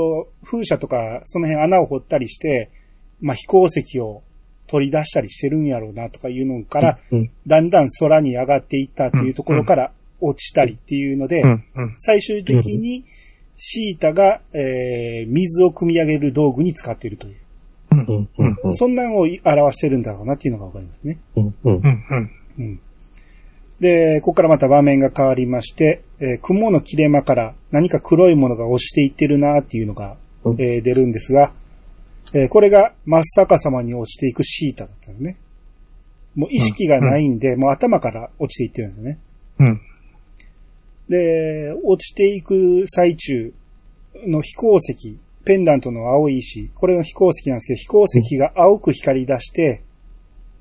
[0.43, 2.71] 風車とかその辺穴を掘ったりして、
[3.19, 4.23] まあ、飛行石を
[4.67, 7.31] 取り出したりしてるんやろうなとかいうのから、うん。
[7.45, 11.63] だんだん空に上がっていったっていうところから落ちたりっていうので、うん。
[11.75, 11.95] うん。
[11.97, 13.03] 最終的に
[13.55, 17.35] シータが、えー水を汲み上げる道具に使っているという。
[18.73, 19.39] そんなんを表
[19.73, 21.19] してるんだろうなっていうのがわかりますね。
[22.57, 22.79] うん。
[23.79, 23.83] うん。
[23.83, 23.83] うん。
[23.83, 23.83] うん。
[23.83, 23.83] うん。
[23.83, 31.51] で、ここからまた場面が変わりまして、えー雲の切れ間から何か黒いものが落ちていってるなっていうのが、うんえー出るんですが、
[32.33, 35.37] えーこれが真っ逆さまに落ちていくシータだったんですね。
[36.35, 39.17] もう意識がないんで、もう頭から落ちていってるんですよね。
[39.59, 39.81] うん。
[41.09, 43.53] で、落ちていく最中
[44.25, 49.83] の飛行石、ペンダントの青い石、これの飛行石なんですけど、飛行石が青く光り出して、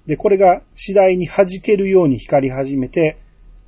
[0.06, 3.18] で、これが次第に弾けるように光り始めて、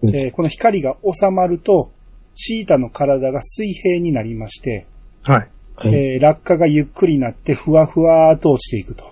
[0.03, 1.91] うんえーこの光が収まると、
[2.35, 4.87] シータの体が水平になりまして、
[5.23, 5.49] はい。
[5.77, 5.95] はい。
[5.95, 9.05] えー落下がゆっくりなって、ふわふわーっと落ちていくと。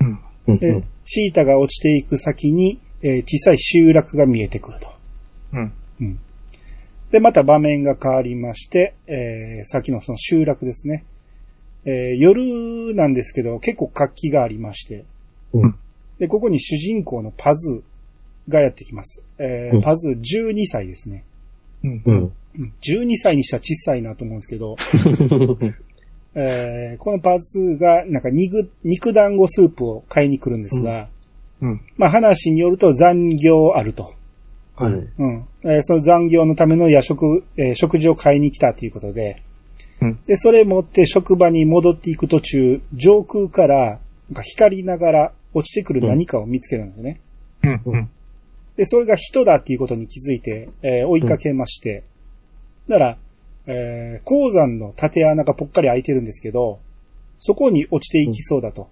[0.00, 0.18] うん。
[0.48, 0.58] うん。
[0.58, 4.88] で、シータが落ちていく先に、えー小さい集落が見えてくると。
[5.54, 5.72] うん。
[6.00, 6.18] うん。
[7.10, 11.04] で、また場面が変わりまして、えー、さっきのその集落ですね。
[11.86, 15.04] えー夜なんですけど、結構活気がありまして、
[15.54, 15.78] うん。
[16.18, 17.82] で、ここに主人公のパズ
[18.48, 19.22] がやってきます。
[19.38, 21.24] えーうんパズ12歳ですね。
[21.84, 22.02] うん。
[22.04, 22.20] うん。
[22.22, 22.32] うん
[22.80, 24.76] 12歳にしたら小さいなと思うんですけど、
[26.34, 31.08] えーこのパズーが、なんか肉、肉団子スープを買いに来るんですが、
[31.60, 31.80] うん。
[31.96, 34.12] まあ話によると残業あると。
[34.76, 34.92] はい。
[34.92, 35.44] うん。
[35.64, 39.42] えーその残業のための夜食、えー食事を買いに来たということで、
[40.00, 43.98] うんで、それ持って職場に戻っていく途中、上空から、
[44.30, 47.20] なんか光りながら落ちてくる何かを見つけるんですよね。
[47.64, 47.80] うん。
[47.86, 48.10] うん。
[48.76, 52.04] で、それが人だっていうことに気づいて、えー追いかけまして、
[52.88, 53.18] だから、
[53.66, 56.78] えー鉱山の縦穴がぽっかり開いてるんですけど、
[57.38, 58.88] そこに落ちていきそうだと。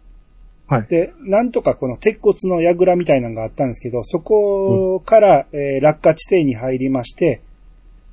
[0.67, 0.87] はい。
[0.89, 7.43] で、なんとかこの鉄骨の櫓みたいなのがあったんですけど、そこから、えー落下地点に入りまして、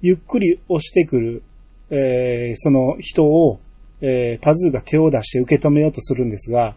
[0.02, 1.44] ゆっくり押してくる、
[1.90, 3.62] えーその人を、
[4.02, 6.74] えーパズーが手を出して受け止めようとするんですが、うん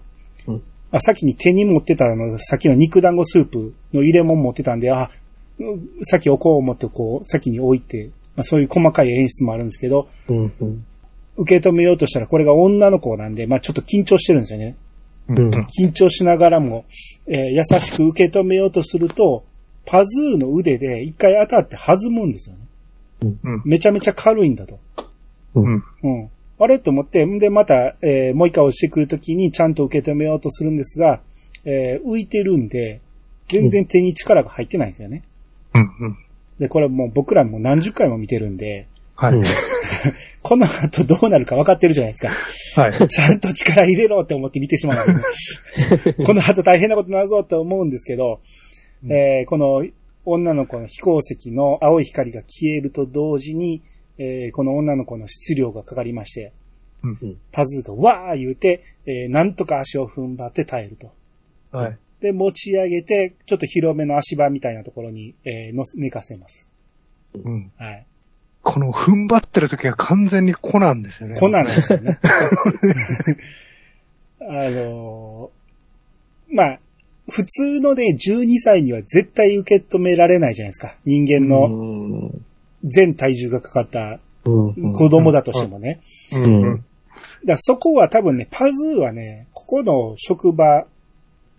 [0.94, 5.10] あ先に手に持ってたあの、さっきの肉団子スープの入れ物持ってたんで、あ、
[5.58, 10.52] うん先置こう思ってこう、先に置いて、まあ、そういう細かい演出もあるんですけど、うん。
[10.60, 10.86] うん。
[11.36, 14.76] 受け止めようとしたらこれが女の子なんで、まあちょっと緊張してるんですよね。
[15.28, 15.50] うん。
[15.80, 16.84] 緊張しながらも、
[17.26, 19.44] えー優しく受け止めようとすると、
[19.86, 22.62] パズーの腕で一回当たって弾むんですよね。
[23.42, 23.62] うん。
[23.64, 24.78] めちゃめちゃ軽いんだと。
[25.56, 25.84] うん。
[26.02, 26.30] うん。
[26.58, 26.78] あれ？
[26.78, 31.20] と思って、んで、また、えーもう一回押してくるときにちゃんと受け止めようとするんですが、
[31.64, 33.00] えー浮いてるんで、
[33.48, 35.22] 全然手に力が入ってないんですよね。
[35.74, 35.82] うん。
[35.82, 36.18] うん。
[36.58, 38.86] で、これもう僕らも何十回も見てるんで、
[39.16, 39.34] はい。
[40.42, 42.22] この後どうなるか分かってるじゃないです
[42.74, 42.80] か。
[42.82, 43.08] はい。
[43.08, 44.96] ちゃんと力入れろって思って見てしまう
[46.26, 48.40] この後大変なことになるぞって思うんですけど、
[49.04, 49.84] うんえーこの
[50.26, 53.82] 女の子の飛行石の青い光が消えると同時に、
[54.18, 56.52] えーこの女の子の質量がかかりまして、
[57.02, 57.38] うん。
[57.52, 61.12] パズーがわー言うて、えーなんとか足を踏ん張って耐えると。
[61.76, 61.98] はい。
[62.20, 66.68] で、持ち上げて、ちょっと広めの足場みたいなところに、えーのせ寝かせます。
[67.34, 67.72] うん。
[67.76, 68.06] はい。
[68.62, 71.38] この踏ん張ってる時は完全にコナンですよね。
[71.38, 72.18] こんなんですよね。
[74.40, 76.80] あのーまあ、
[77.30, 80.96] 普通のね、12歳には絶対受け止められないじゃないですか。
[81.04, 82.44] 人間のうん。
[82.84, 84.92] 全体重がかかったうん。
[84.92, 86.00] 子供だとしてもね。
[86.32, 86.82] だか
[87.46, 90.86] らそこは多分ね、パズーはね、ここの職場、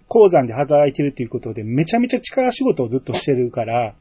[0.08, 3.94] 鉱山で働いてるということで、めちゃめちゃ力仕事をずっとしてるから。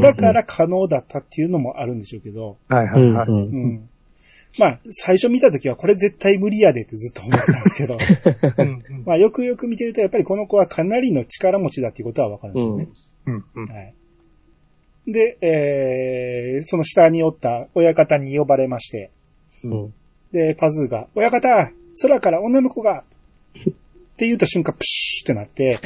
[0.00, 3.28] だから可能だったっていうのもあるんでしょうけど、はいはいはい。
[3.28, 3.36] うん。
[3.36, 3.88] うん。
[4.58, 7.98] まあ、最初見たときはこれ絶対無理やでってずっと思ってたんですけど、
[8.58, 8.84] うん。
[9.04, 12.88] まあ、よくよく見てると、やっぱりこの子はかなりの力持ちだっていうことはわかるんですよね。
[13.26, 13.44] うん。
[13.62, 13.68] うん。
[13.68, 13.94] はい。
[15.06, 19.10] で、えー、その下におった親方に呼ばれまして、
[19.64, 19.94] うん。
[20.32, 21.48] で、パズーが、親方
[22.02, 25.80] 空から女の子がって言った瞬間、プシューってなって、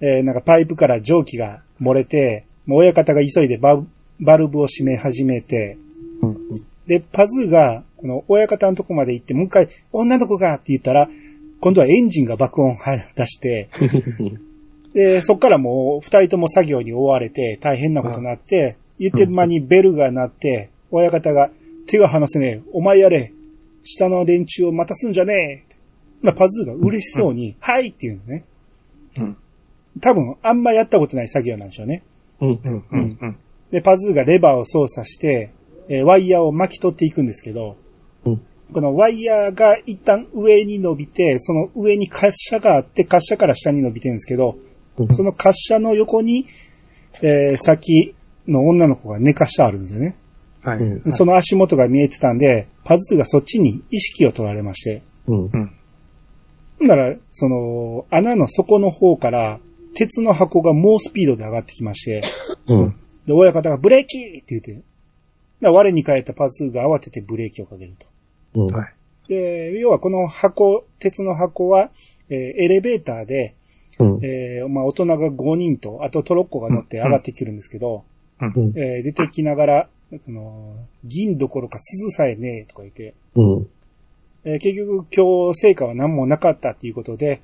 [0.00, 3.82] えー、なんかパイプから蒸気が漏れて、もう親方が急いでバ
[4.20, 5.78] バルブを閉め始めて、
[6.22, 6.36] うん。
[6.86, 11.08] で、パズーが、この親方のとこまで行って、もう一回、女の子がって言ったら、
[11.60, 12.76] 今度はエンジンが爆音を
[13.16, 13.68] 出して、
[14.94, 21.50] で、そっからもう二人とも作業に追われて大変なことになって、言ってる間にベルが鳴って、親方が
[21.86, 23.32] 手が離せねえ、お前やれ、
[23.82, 25.76] 下の連中を待たすんじゃねえって。
[26.20, 28.44] まあ、パズーが嬉しそうに、はいって言うのね。
[29.18, 29.36] うん。
[30.00, 32.02] 多分、あんまやったことない作業なんでしょうね。
[32.40, 32.50] うん。
[32.50, 32.84] うん。
[32.90, 33.18] うん。
[33.20, 33.36] うん。
[33.70, 35.52] で、パズーがレバーを操作して、
[35.88, 37.76] えーワイヤーを巻き取っていくんですけど、
[38.24, 44.67] うんこのワイヤーが一旦上に伸びて、その上に滑車があって、滑車から下に伸びてるんですけど、うん
[45.10, 46.46] その滑車の横に、
[47.22, 48.14] えー先
[48.46, 50.16] の女の子が寝かしてあるんですよね。
[50.62, 50.78] はい。
[50.78, 55.44] うんその足元が見えてたんで、パズーがそっちに意識を取られまして、うん。
[55.44, 55.72] うん。
[56.78, 59.60] ほんなら、その、穴の底の方から、
[59.94, 62.22] 鉄の箱が猛スピードで上がってきまして、
[62.68, 62.94] うん。
[63.26, 64.82] で、親方がブレーキって言って、
[65.60, 68.06] だ我に返ったパズーが慌ててブレーキをかけると。
[68.54, 68.66] うん。
[68.68, 68.94] はい。
[69.28, 71.90] で、要はこの箱、鉄の箱は、
[72.30, 73.54] えーエレベーターで、
[73.98, 74.24] うん。
[74.24, 78.04] えーまあ大人が5人と、あとトロッコが乗って上がってくるんですけど、
[78.40, 78.72] うん。
[78.76, 83.66] えー出てきながら、あの銀どころか鈴さえねえとか言って、うん。
[84.44, 87.42] えー結局今日成果は何もなかったっていうことで、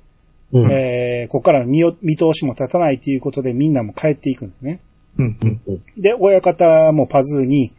[0.51, 0.71] うん。
[0.71, 4.79] えーここからの見通しも立たないということでみんなも帰っていくんですね。
[5.17, 5.37] うん。
[5.41, 5.83] うん。
[5.97, 7.71] で、親方もパズーに、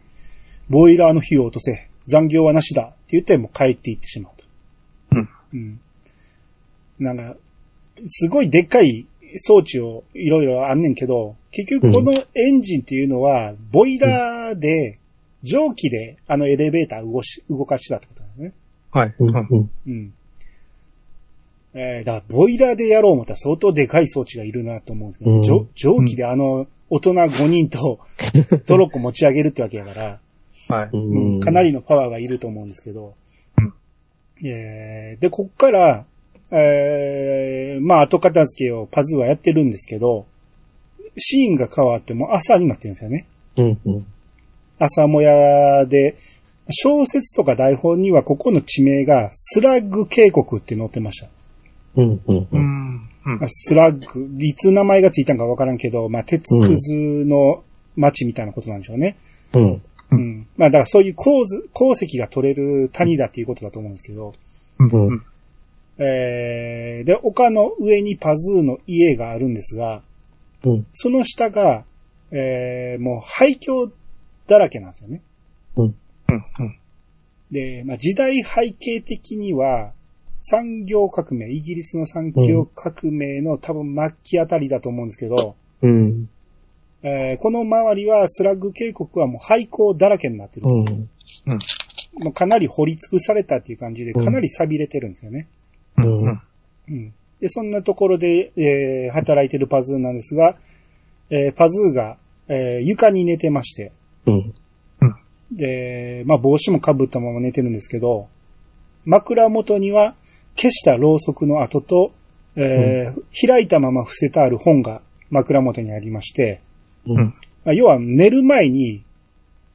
[0.69, 4.45] ボイラーの火を落とせ、残業はなしだって言ってもう帰っていってしまうと。
[5.11, 5.29] うん。
[5.53, 5.79] うん。
[6.99, 7.35] なんか、
[8.05, 9.07] すごいでっかい
[9.37, 14.99] 装置をいろいろあんねんけど、結局このエンジンっていうのは、ボイラーで、
[15.43, 18.53] 蒸気であのエレベーター動し、動かしたってことだよね。
[18.91, 19.15] はい。
[19.19, 20.13] うん。
[21.73, 27.99] えー、だからボイラーでやろう思ったら相当でかい装置がいるなと思うんですけど、うん蒸気であの大人5人と
[28.65, 30.19] トロッコ持ち上げるってわけやから、
[30.69, 30.89] はい。
[30.91, 33.13] うんかなりのパワーがいると思うんですけど、
[33.57, 36.05] うんえーで、こっから、
[36.51, 40.25] えーまあ、後片付けをパズーはやってるんですけど、
[41.17, 43.27] シーンが変わってもう朝になってるんですよね。
[43.57, 43.79] うん。
[43.85, 44.05] うん。
[44.79, 46.15] 朝もやで、
[46.69, 51.27] 小説とか台本にはここの地名がスラッグ渓谷って載ってました。
[51.95, 52.21] うん。
[52.27, 52.37] うん。
[52.37, 52.57] うう
[53.45, 53.49] ん。
[53.49, 56.93] スラッグ、いつ名前がついたんかわからんけど、まあ、鉄くず
[57.25, 57.63] の
[57.95, 59.17] 町みたいなことなんでしょうね。
[59.53, 59.81] うん。
[60.11, 60.47] うん。
[60.57, 61.43] まあ、だからそういう鉱
[61.93, 64.33] 石が取れる谷だっていうことだと思うんですけど、
[64.79, 65.23] うん。
[65.97, 66.05] うん。
[66.05, 70.01] えー、で、丘の上にパズーの家があるんですが、
[70.63, 70.87] うん。
[70.93, 71.85] その下が、
[72.31, 73.91] えー、もう廃墟
[74.47, 75.21] だらけなんですよね。
[75.75, 75.95] うん。
[76.29, 76.79] うん。
[77.51, 79.93] で、まあ、時代背景的には、
[80.39, 86.29] 産業革命、イギリスの産業革命の多分末期あたりだと思うんですけど、うん。
[87.03, 90.69] えーこの周りはスラッグ渓谷はもう廃校だらけになってると。
[90.73, 91.09] うん。
[92.19, 95.39] もうかなり掘り尽くされたっていう感じで、かなり錆びれてるんですよね。
[95.41, 95.47] うん。
[96.89, 97.13] うん。
[97.41, 100.57] で、そんなところで、えー働いてるパズーなんですが、
[101.29, 103.91] えーパズーが、えー床に寝てまして、
[105.01, 105.15] うん。
[105.51, 108.27] で、まあ帽子も被ったまま寝てるんですけど、
[109.05, 110.15] 枕元には
[110.55, 112.13] 消したろうそくの跡と、
[112.55, 116.61] えー開いたまま伏せてある本が枕元にありまして、
[117.05, 117.33] うん。
[117.65, 119.03] まあ、要は寝る前に、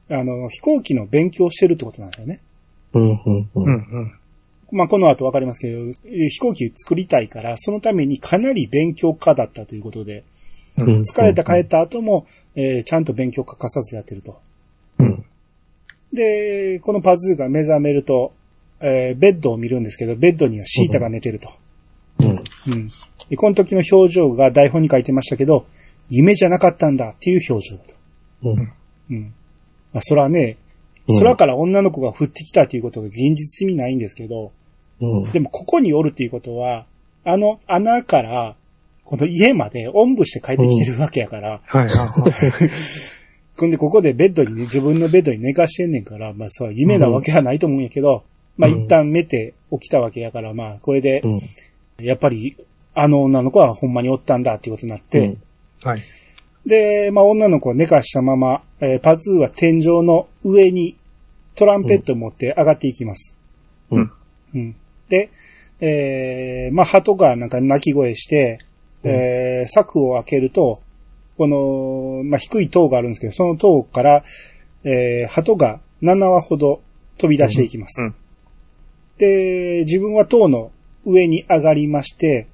[0.09, 2.41] あの、飛行機の勉強をしてるってことなんだよね。
[2.93, 3.11] うん。
[3.55, 3.73] うん。
[3.73, 4.13] うん。
[4.73, 4.77] うん。
[4.77, 10.23] まあ、この後わかりますけど、えー飛行機作りたいから、そのためにかなり勉強家だったということで、
[10.77, 11.01] うん。
[11.01, 14.39] 疲れた帰った後も、えーちゃんと勉強欠かさずやってると。
[14.99, 15.25] うん。
[16.11, 18.33] で、このパズーが目覚めると、
[18.81, 21.49] えーベッドを見るんですけど、ベッドにはシータが寝てると。
[22.19, 22.43] うん。
[22.67, 22.89] うん。
[23.29, 25.65] で、この時の表情が台本に書いてましたけど、
[26.09, 27.93] 夢じゃなかったんだっていう表情だと。
[28.43, 28.73] うん。
[29.09, 29.33] うん。
[29.93, 30.63] まあ、それはね、うん
[31.19, 34.53] 空から女の子が降ってきたということが現実味ないんですけど、
[35.03, 35.31] うん。
[35.31, 36.85] でもここにおるっていうことは、
[37.25, 38.55] あの穴から、
[39.03, 41.87] この家までおんぶして帰ってきてるわけやから、はい。
[41.87, 41.89] はい。
[43.57, 48.23] ほんでここでベッドにね、自分のベッドに寝かしてんねんから、まあそう、夢なわけはないと思うんやけど、
[48.57, 51.41] まあうん一旦寝て起きたわけやから、まあこれでう、ん。
[52.03, 52.57] やっぱり、
[52.95, 55.37] あの女の子はほんまにおったんだっていうことになって、
[55.83, 56.01] はい。
[56.65, 60.95] で、まあ女の子を寝かしたまま、えーパズーは天井の上に
[61.55, 63.35] トランペットを持って上がっていきます。
[63.91, 64.11] うん。
[64.55, 64.75] うん。
[65.09, 65.29] で、
[65.79, 68.59] えー、まあ鳩がなんか鳴き声して、
[69.03, 70.81] えー、柵を開けると、
[71.37, 74.23] この、まあ低い塔があるんですけど、その塔から、
[74.83, 76.81] えー、鳩が7羽ほど
[77.17, 78.01] 飛び出していきます。
[78.01, 78.15] うんうん
[79.15, 80.71] で、自分は塔の
[81.05, 82.47] 上に上がりまして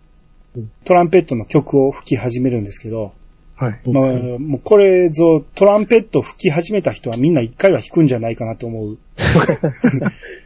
[0.56, 3.14] うん、トランペットの曲を吹き始めるんですけど、
[3.56, 3.82] はい。
[3.86, 8.98] うんまあ、もうこれぞ、トランペット吹き始めた人はみんな一回は弾くんじゃないかなと思う。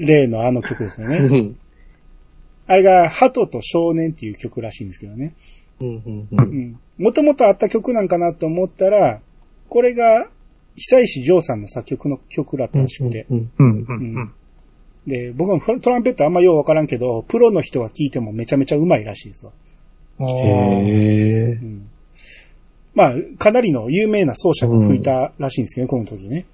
[0.00, 1.16] 例のあの曲ですよね。
[1.18, 1.56] うん。
[2.66, 5.34] あれが、鳩と少年っていう曲らしいんですけどね。
[6.98, 9.20] もともとあった曲なんかなと思ったら、
[9.68, 10.28] これが、
[10.76, 13.26] 久石譲さんの作曲の曲だったらしくて。
[15.06, 19.52] で、僕もトランペットあんまようわからんけど、プロの人が聴いてもめちゃめちゃ上手いらしいですわ。
[20.20, 20.28] うん。
[20.28, 21.64] へえう。
[21.64, 21.88] ん。
[22.94, 26.46] まあ、かなりの有名な奏者が吹いたらしいんですけどね、この時ね。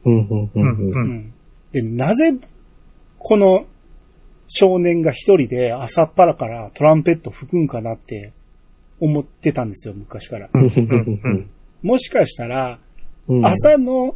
[1.73, 2.35] で、なぜ、
[3.29, 3.67] この
[4.47, 8.33] 少年が一人で朝っぱらからトランペット吹くんかなって
[9.01, 10.49] 思ってたんですよ、昔から。
[11.83, 12.79] もしかしたら、
[13.27, 13.45] うん。
[13.45, 14.15] 朝の、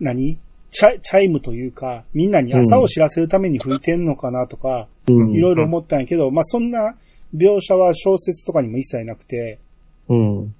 [0.00, 0.40] 何？
[0.72, 5.30] チャイチャイムというか、みんなに朝を知らせるために吹いてんのかなとか、うん。
[5.30, 6.96] いろいろ思ったんやけど、まあそんな
[7.36, 9.60] 描写は小説とかにも一切なくて、
[10.08, 10.54] うん。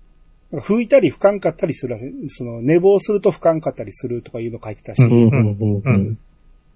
[0.62, 5.10] 吹いたり吹かんかったりするらしい、その寝坊すると吹かんかったりするとかいうの書いてたし、うん。
[5.10, 5.82] うん。
[5.84, 6.18] うん。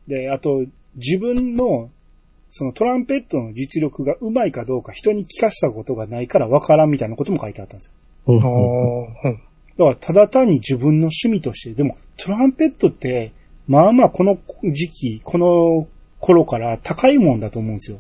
[0.06, 0.64] で、あと、
[0.96, 1.90] 自分の、
[2.48, 7.92] そのトランペットの実力が上手いかどうか人に聞かせたことがないから分からんみたいなことも書いてあったんですよ。
[9.78, 13.32] だから、ただ単に自分の趣味として、でも、トランペットって、
[13.66, 14.38] まあまあこの
[14.72, 15.88] 時期、この
[16.20, 17.98] 頃から高いもんだと思うんですよ。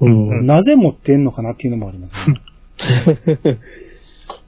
[0.00, 0.46] うん。
[0.46, 2.40] なぜ持ってんのかなっていうのもありますね。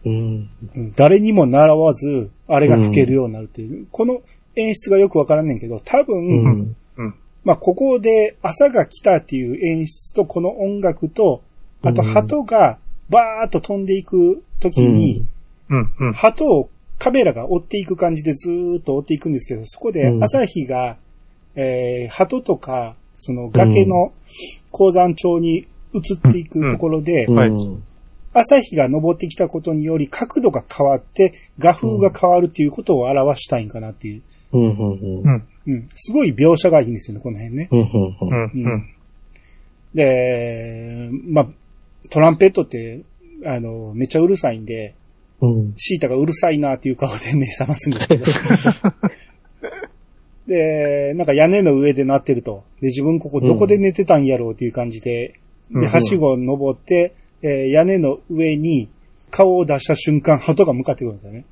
[0.04, 0.48] うん。
[0.74, 3.86] うん誰にも習わず、あれが吹けるようになるっていう。
[3.90, 4.22] この
[4.56, 6.76] 演出がよくわからんねんけど、多分、うん。
[6.96, 7.14] うん。
[7.44, 11.42] まあ、ここで朝が来たっていう演出とこの音楽と、
[11.82, 12.78] あとうん鳩が
[13.10, 15.26] バーっと飛んでいく時に。
[16.14, 20.96] 鳩をカメラが追っていく感じでずーっと追っていくんですけど、そこでうん朝日が、
[21.54, 24.12] えー、鳩とか、その崖の
[24.70, 27.50] 鉱山頂に移っていくところで、はい
[28.36, 34.22] 朝日が昇ってきたことにより角度が変わって画風が変わるっていうことを表したいんかなっていう。
[34.52, 34.70] うん。
[34.72, 35.22] うん。
[35.22, 35.48] うん。
[35.66, 35.88] うん。
[35.94, 37.68] すごい描写がいいんですよね、この辺ね。
[37.70, 37.80] うん。
[37.80, 38.50] うん。
[38.54, 38.90] うん。
[39.94, 41.48] で、まあ、
[42.10, 43.02] トランペットって、
[43.46, 44.94] あの、めっちゃうるさいんで、
[45.40, 45.72] うん。
[45.76, 48.24] シータがうるさいなっていう顔で目覚ますんですけど。
[50.46, 52.64] で、なんか屋根の上で鳴ってると。
[52.80, 55.34] で、自分ここどこで寝てたんやろうっていう感じで、
[55.70, 58.88] で、うんはしごを登って、えー屋根の上に
[59.30, 61.44] 顔を出した瞬間、鳩が向かってくるんですよね。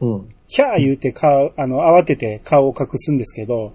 [0.00, 0.28] うん。
[0.48, 3.74] キャー言うて顔、あの、慌てて顔を隠すんですけど、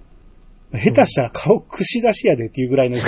[0.74, 2.98] 下手したら顔串刺しやでっていうぐらいの、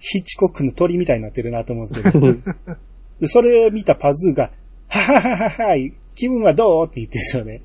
[0.00, 2.34] ヒッチコックの鳥みたいになってるなと思うんですけど。
[3.20, 4.50] でそれを見たパズーが、
[4.88, 6.86] ははははは、気分はどう？
[6.86, 7.62] って言ってるんですよね。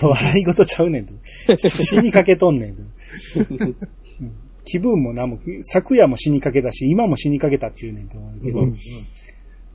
[0.00, 1.12] 笑い事ちゃうねんと。
[1.56, 2.82] し死にかけとんねんと。
[3.50, 3.76] うん
[4.68, 8.66] 気分も何も、昨夜も死にかけたし、今も死にかけたって言うねんと思うけど。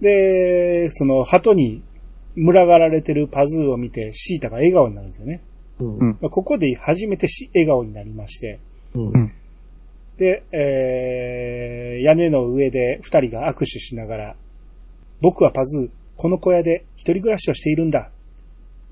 [0.01, 1.81] で、その、鳩に
[2.35, 5.41] 群がられてるパズーを見て、シータが笑顔になるんですよね。
[5.79, 5.97] うん。
[5.97, 8.59] うんまあここで初めてし笑顔になりまして、
[8.95, 9.31] うん。
[10.17, 14.35] で、えー、屋根の上で二人が握手しながら、
[15.21, 18.11] 僕はパズー、この小屋で一人暮らしをしているんだ。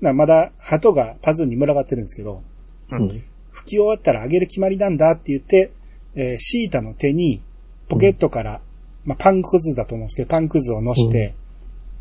[0.00, 2.42] なまだ鳩がパズーに群がってるんですけど、
[2.90, 3.08] うん。
[3.50, 5.72] 吹き終わったらあげる決まりなんだって言って、
[6.14, 7.42] えーシータの手に
[7.88, 8.60] ポケットから、
[9.04, 11.34] まあ、パンくずだと思うんですけど、パンくずを乗して、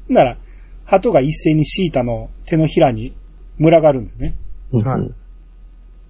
[0.08, 0.38] なら、
[0.90, 3.14] 鳩が一斉にシータの手のひらに
[3.60, 4.36] 群がるんですね。
[4.72, 4.88] うん。
[4.88, 5.12] はい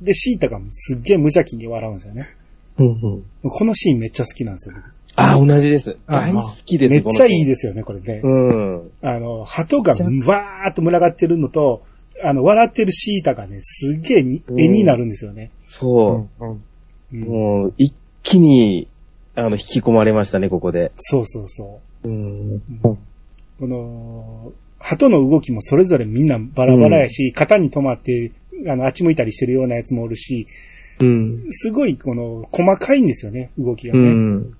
[0.02, 2.26] で、シータがすっげえ無邪気に笑うんですよね。
[2.78, 2.88] うん。
[2.88, 3.50] うん。
[3.50, 4.76] このシーンめっちゃ好きなんですよ。
[4.76, 4.86] 僕
[5.18, 5.98] あ、同じです。
[6.08, 6.92] あ大好きです。
[6.94, 8.22] めっちゃいいでですよね、これね。
[8.24, 8.92] うん。
[9.02, 11.84] あの、鳩がわーっと群がってるのと、
[12.24, 15.52] あの、笑ってるシータがね、すっげえに絵になるんですよね。
[15.62, 16.46] そう。
[16.46, 16.52] うん。
[16.52, 16.64] うん
[17.12, 18.88] もう、一気に、
[19.36, 20.92] あの、引き込まれましたね、ここで。
[21.00, 22.08] そうそうそう。
[22.08, 22.62] うん。
[23.60, 28.32] この、鳩の動きもそれぞれみんなバラバラやし、型に止まって、
[28.68, 30.48] あの、あっち向いたりしてるようなやつもおるし、
[31.02, 31.44] うん。
[31.52, 34.00] すごい、この、細かいんですよね、動きがね。
[34.00, 34.36] うん。
[34.36, 34.54] うん。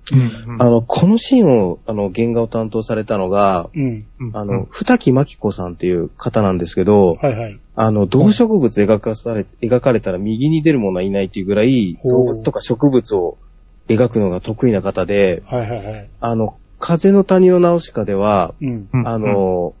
[0.58, 4.06] あの、このシーンを、あの、原画を担当されたのが、うん。
[4.32, 7.60] あの、二木真紀子さんっていう方なんですけど、はいはい。
[7.76, 13.36] あの、動植物描かされ、描かれたら右に出るものはいないっていうぐらい、動物とか植物を
[13.88, 16.08] 描くのが得意な方で、はいはいはい。
[16.20, 18.88] あの、風の谷のナウシカでは、うん。
[18.92, 19.74] うんあ、の、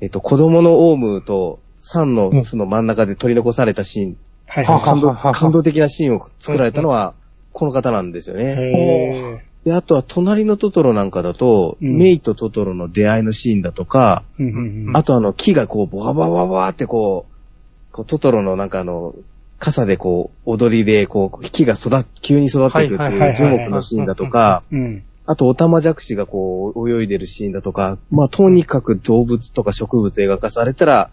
[0.00, 7.14] えっと、子供のオウムとサンの巣の真ん中で取り残されたシーン、ははいは感動感動的なシーンを作られたのは、
[7.52, 8.44] この方なんですよい。
[8.44, 8.54] ね。
[8.56, 14.42] へで、あとは、隣のトトロなんかだと、うんメイとトトロの出会いのシーンだとか、ー。
[14.44, 19.14] うんうんうんあとあの、木がこう、ボワボワボワってこう、こうトトロのなんかあの、
[19.58, 25.04] 傘でこう、踊りでこう、木が育っ、急に育っていくっていう樹木のシーンだとか、うん。
[25.26, 31.10] あと、オタマジャクシがこう、泳いでるシーンだとか、まあ、とにかく動物とか植物描かされたら、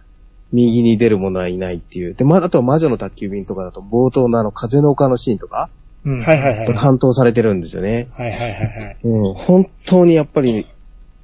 [0.52, 2.14] 右に出るものはいないっていう。
[2.14, 5.70] で、まあ、あとは魔女の宅急便とかだと、冒頭のあの、風の丘のシーンとか、
[6.06, 6.18] うん。
[6.20, 6.68] はいはいはい。
[6.68, 8.08] はい担当されてるんですよね。
[8.14, 8.98] はいはいはい。
[9.04, 10.68] うん、本当にやっぱり、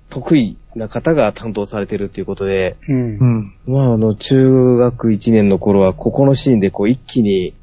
[0.10, 3.26] 得意な方が担当されてるっていうことで、うんう。
[3.26, 3.54] ん。
[3.66, 7.54] まあ、あの、中学1年の頃は、ここのシーンでこう、一気に、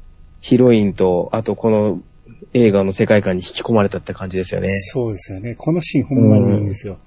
[0.41, 2.01] ヒロインと、あとこの
[2.53, 4.69] 映画の世界観に引き込まれたって感じですよね。
[4.79, 5.55] そうですよね。
[5.55, 6.97] このシーンほんまにいいんですよ。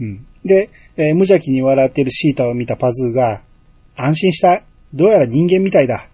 [0.00, 0.26] うん。
[0.44, 3.42] で、えー無邪気に笑ってるシータを見たパズーが、
[3.96, 4.62] 安心した。
[4.92, 6.08] どうやら人間みたいだ。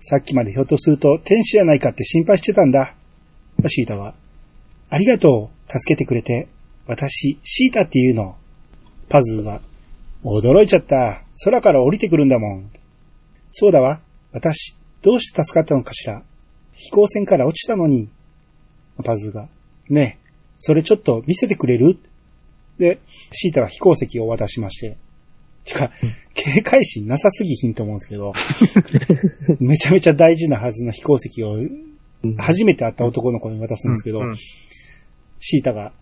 [0.00, 2.94] さっきまでひょっとすると天使じゃないかって心配してたんだ。
[3.66, 4.14] シータは、
[4.90, 5.70] ありがとう。
[5.70, 6.48] 助けてくれて。
[6.86, 8.36] 私、シータっていうの。
[9.08, 9.60] パズーは、
[10.24, 11.22] 驚いちゃった。
[11.44, 12.70] 空から降りてくるんだもん。
[13.50, 14.00] そうだわ。
[14.32, 16.22] 私、どうして助かったのかしら。
[16.78, 18.08] 飛行船から落ちたのに。
[19.04, 19.48] パズーが、
[19.88, 21.98] ねえ、それちょっと見せてくれる？
[22.78, 23.00] で、
[23.32, 24.96] シータは飛行石を渡しまして。
[25.64, 25.90] てか、
[26.34, 28.32] 警戒心なさすぎひんと思うんですけど、
[29.60, 31.56] めちゃめちゃ大事なはずの飛行石を
[32.38, 34.36] 初めて会った男の子に渡すんですけど、うん。
[34.36, 35.92] シータが、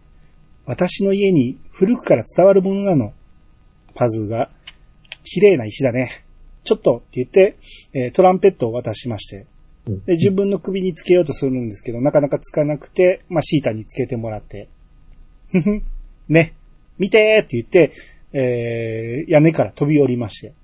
[0.65, 3.13] 私の家に古くから伝わるものなの。
[3.95, 4.51] パズーが、
[5.23, 6.25] 綺麗な石だね。
[6.65, 7.57] ちょっとって言って、
[7.93, 9.47] えートランペットを渡しまして、
[9.87, 14.69] で、自分の首につけようとするんですけど、なかなかつかなくて、まあ、シータにつけてもらって、
[15.51, 15.83] ふふん、
[16.29, 16.55] ね、
[16.99, 17.93] 見てーって言って、
[18.33, 20.55] えー、屋根から飛び降りまして。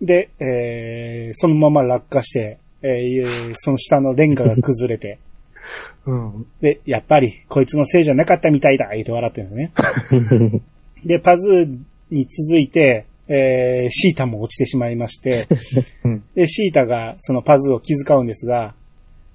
[0.00, 5.18] で、えー、そのまま落下して、えー、その下のレンガが崩れて、
[6.06, 6.46] うん。
[6.60, 10.60] で、やっぱり、こいつのせいじゃなかったみたいだ言って笑ってるんですね。
[11.06, 11.78] で、パズー
[12.10, 15.48] に続いて、えー、シータも落ちてしまいまして、
[16.04, 16.24] うん。
[16.34, 18.74] で、シータがそのパズーを気遣うんですが、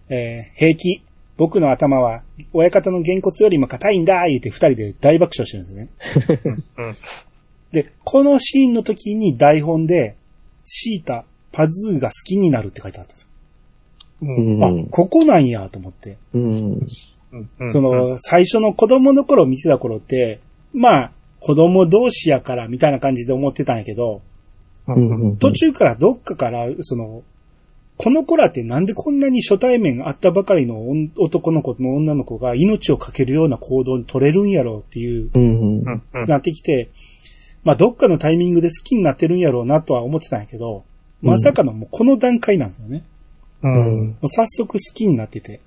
[0.10, 1.02] えー、平気。
[1.36, 2.24] 僕の頭は、
[2.54, 5.89] 親方のげんこつよりも硬いんだ言って二人で大爆笑してるんで
[6.30, 6.64] すよね。
[6.78, 6.98] うん。
[7.72, 10.16] で、このシーンの時に台本で、
[10.64, 13.28] シータ、パズーが好きになるって書いてあったんですよ。
[14.22, 16.18] うんあ、ここなんやと思って。
[16.34, 16.88] うん。
[17.60, 20.39] うんそ、の、最初の子供の頃見てた頃って、
[20.74, 24.22] まあ、子供同士やからみたいな感じで思ってたんやけど、
[25.40, 27.24] 途中からどっかから、その、
[27.98, 35.32] この子らってなんでこんなに初対面あったばかりの女男の子の女の子が命をかけるような行動に取れるんやろうっていう、
[36.28, 36.90] なってきて、
[37.64, 40.86] まあどっかのタイミングで好きになってるんやろうなとは思ってたんやけど、
[41.22, 43.04] まさかのもうこの段階なんですよね。
[43.64, 43.68] う。
[43.68, 45.60] うんんもう早速好きになってて。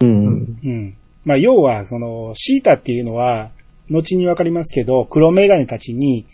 [0.00, 0.96] うんうん。
[1.24, 3.50] まあ要は、その、シータっていうのは、
[3.90, 6.26] 後にわかりますけど、黒メガネたちに、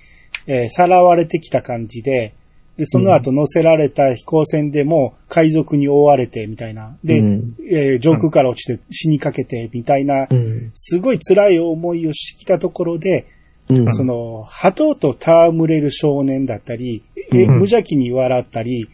[0.46, 2.34] えーさらわれてきた感じで、
[2.76, 6.96] で、その後乗せられた飛行船でも海賊に追われてみたいな。
[7.04, 13.26] で、うんえー上空から落ちて死にかけてみたいな、うんすごい辛い思いをしてきたところで、
[13.68, 18.88] うんその、鳩と戯れる少年だったり、えうん無邪気に笑ったり、うん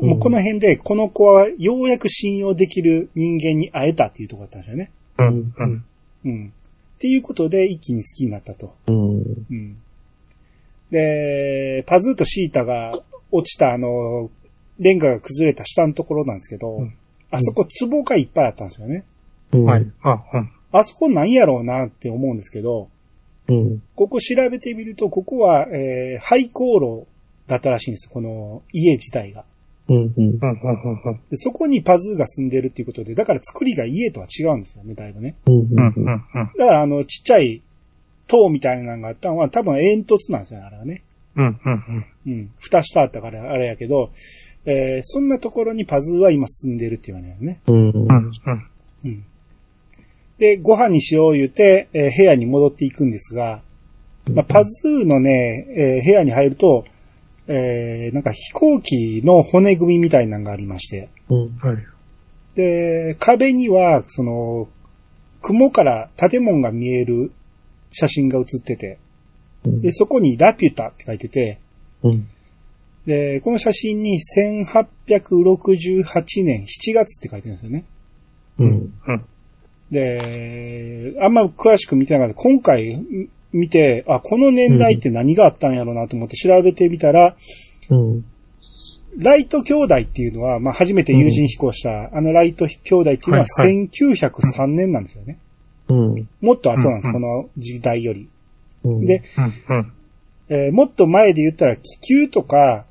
[0.00, 4.92] もうこの辺で、この子はようやく信用できる人間に会えたっていうところだったんですよね。
[5.18, 5.22] う
[5.66, 5.84] ん。
[6.24, 6.52] うん。
[6.98, 7.00] うん。
[7.00, 8.74] っていうことで一気に好きになったと。
[8.88, 9.76] うんうん。
[10.90, 14.30] で、パズーとシータが落ちたあの、
[14.78, 16.94] レンガが崩れた下のところなんですけど、うん
[17.30, 19.04] あそこ壺がいっぱいあったんですよね。
[19.52, 19.86] うんはい。
[20.02, 20.50] あ、うん。
[20.72, 22.88] あそこなんやろうなって思うんですけど、
[23.48, 27.06] うんここ調べてみると、ここは、えー、廃校路
[27.46, 28.08] だったらしいんです。
[28.08, 29.44] この家自体が。
[29.88, 30.20] うんうんうん。
[30.20, 30.30] うん。
[30.40, 31.20] うん。
[31.30, 35.36] でそこにパズーが住んでるっていうことで、だから作りが家とは違うんですよね、だいぶね。
[35.46, 35.68] うんうん。
[35.68, 35.94] うん。
[35.96, 36.22] うん。
[36.58, 37.62] だからあの、ちっちゃい
[38.26, 41.02] 塔みたいなのがあったのは多分煙突なんですよね、あれはね。
[41.36, 41.60] うん。
[41.64, 42.04] うん。
[42.26, 42.50] うん。
[42.58, 44.10] 蓋してあったからあれやけど、
[44.66, 47.60] えー、そんなところにパズーは今住んでるっていうわけだよね。
[47.66, 47.92] うんうん。
[47.94, 48.32] うん。
[49.04, 49.24] うん。
[50.38, 53.62] で、ご飯にしよう言うて、えー部屋に戻っていくんですが、
[54.32, 56.84] まあ、パズーのね、えー部屋に入ると、
[57.48, 61.76] えー、なんか飛行機の骨組みみたいなのがありまして、うんはい。
[62.54, 64.68] で、壁には、その、
[65.40, 67.32] 雲から建物が見える
[67.90, 68.98] 写真が写ってて、
[69.64, 71.58] うんで、そこにラピュタって書いてて、
[72.02, 72.28] うん
[73.06, 74.20] で、この写真に
[75.08, 77.86] 1868年7月って書いてるんですよね。
[78.58, 79.24] うんうん。
[79.90, 82.34] で、あんま詳しく見てなかった。
[82.34, 87.36] 今回ん見て、あ、この年代って何があったんやろうなと思って調べてみたら、
[87.90, 88.24] うん。
[89.16, 93.88] ライト兄弟っていうのは、まあ、初めて有人飛行した、あのライト兄弟っていうのははいはい。
[93.88, 95.38] 1903年なんですよね。
[95.88, 96.28] うん。
[96.40, 98.28] もっと後なんです、うんこの時代より。
[98.84, 99.06] うん。
[99.06, 99.76] で、うん。
[99.76, 99.92] うん。
[100.50, 102.84] えーもっと前で言ったら気球とか、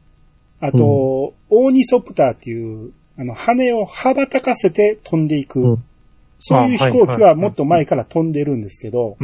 [0.60, 5.84] あと、オーニソプターっていう、あの、羽を羽ばたかせて飛んでいく、うん。
[6.40, 9.18] そういう飛行機あはもっと前から飛んでるんですけど、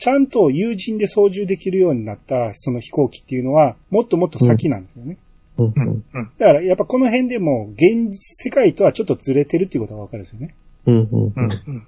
[0.00, 5.18] ちゃんと有人で操縦できるようになったその飛行機っていうのは、もっともっと先なんですよね。
[5.58, 6.04] うんうん。
[6.14, 6.30] うん。
[6.38, 10.54] だからやっぱこの辺でも現実世界とはちょっとずれてるっていうことがわかるんですよね。
[10.86, 11.32] うんうん。
[11.36, 11.86] うん。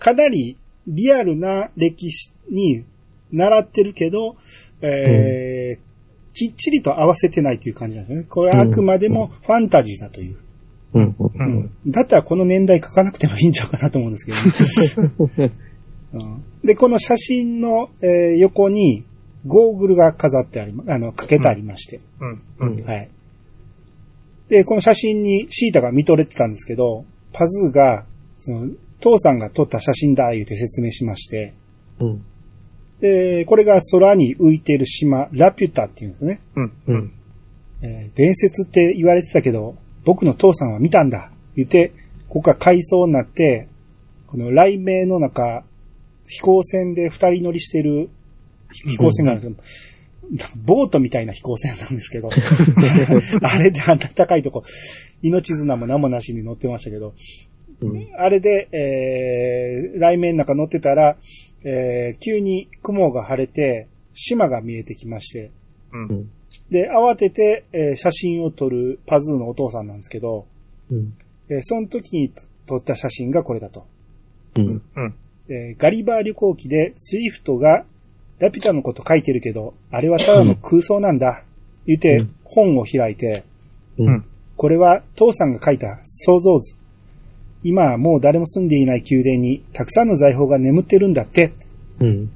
[0.00, 0.56] かなり
[0.88, 2.84] リアルな歴史に
[3.30, 4.36] 習ってるけど、
[4.82, 5.92] えー
[6.34, 8.26] きっちりと合わせてないという感じなんですよね。
[8.26, 10.38] これはあくまでもファンタジーだという。
[10.94, 11.30] うんう。
[11.34, 11.70] うんん。
[11.86, 15.52] だったらこの年代書かなくてもいいんちゃうかなと思うんですけど、ね
[16.14, 19.04] うんで、この写真の、えー横に
[19.46, 22.00] ゴーグルが飾ってありま、あの、かけてありまして。
[22.20, 22.42] うん。
[22.60, 22.84] うん。
[22.84, 23.10] はい。
[24.48, 28.06] で、この写真にシータが見とれてたんですけど、パズーが、
[28.36, 28.68] その、
[29.00, 31.54] 父さんが撮った写真だ、言うて説明しまして、
[31.98, 32.24] うん
[33.00, 36.40] で、これが空に浮いている島、ラピュタっていうんですね。
[36.54, 36.72] うん。
[36.86, 37.12] うん。
[37.82, 41.92] えー伝説って言われてたけど、僕の父さんは見たんだ、言って、
[42.28, 43.66] ここが海藻になって、
[44.28, 45.64] この雷鳴の中、
[46.26, 48.10] 飛行船で二人乗りしてる
[48.72, 50.58] 飛行船があるんですよ。
[50.64, 52.30] ボートみたいな飛行船なんですけど、
[53.42, 54.62] あれであんな高いとこ、
[55.20, 61.16] 命綱も何もなしに乗ってましたけど、うんあれで、えー、雷鳴の中乗ってたら、
[61.64, 65.50] えー、急に雲が晴れて、島が見えてきまして、
[65.92, 66.30] うん。
[66.70, 70.46] で、慌てて、えー写真を撮るパズーのお父さんなんですけど、
[70.90, 71.14] うん
[71.50, 72.32] えーその時に
[72.66, 73.86] 撮った写真がこれだと。
[74.56, 75.14] うんうん。
[75.52, 77.84] えーガリバー旅行記でスイフトが
[78.38, 81.44] ラピュタのこと書いてるけど、あれはただの空想なんだ。
[81.86, 83.44] 言ってうん本を開いて、
[83.98, 84.24] うん
[84.56, 86.76] これは父さんが書いた想像図。
[87.64, 91.52] 今はもう誰も住んでいない宮殿にたくさんの財宝が眠ってるんだって。
[92.00, 92.30] うん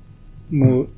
[0.50, 0.88] もう、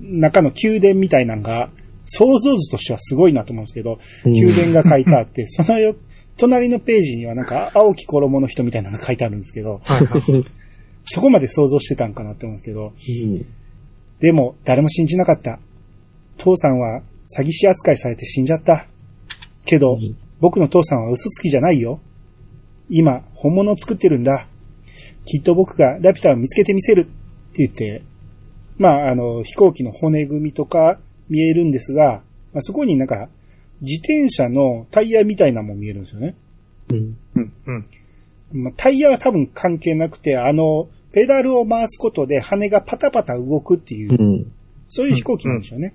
[0.00, 1.70] 中の宮殿みたいなのが、
[2.04, 5.96] 想像図としてはすごいなと思うんですけど、うん宮殿が書いてあって、 そのよ、
[6.36, 10.44] 隣のページにはなんか青き衣の人みたいなのが書いてあるんですけど、はいはい。
[11.12, 13.46] そこまで想像してたんかなって思うんですけど、うん
[14.20, 15.58] でも誰も信じなかった。
[16.36, 17.02] 父さんは
[17.36, 18.86] 詐欺師扱いされて死んじゃった。
[19.64, 22.00] けど、うん僕の父さんは嘘つきじゃないよ。
[22.88, 24.46] 今、本物を作ってるんだ。
[25.26, 27.10] きっと僕がラピュタを見つけてみせるって
[27.66, 28.02] 言って、
[28.78, 30.98] まあ、あの、飛行機の骨組みとか
[31.28, 32.22] 見えるんですが、
[32.54, 33.28] まあ、そこになんか、
[33.82, 36.34] 自転車のタイヤみたいなのも見えるんですよね。
[36.90, 37.18] うん。
[37.34, 37.52] うん。
[37.66, 38.62] うん。
[38.62, 44.52] まあ、タイヤは多分関係なくて、あの、ペダルを回すことで羽がパタパタ動くっていう、うん。
[44.86, 45.94] そういう飛行機なんでしょうね。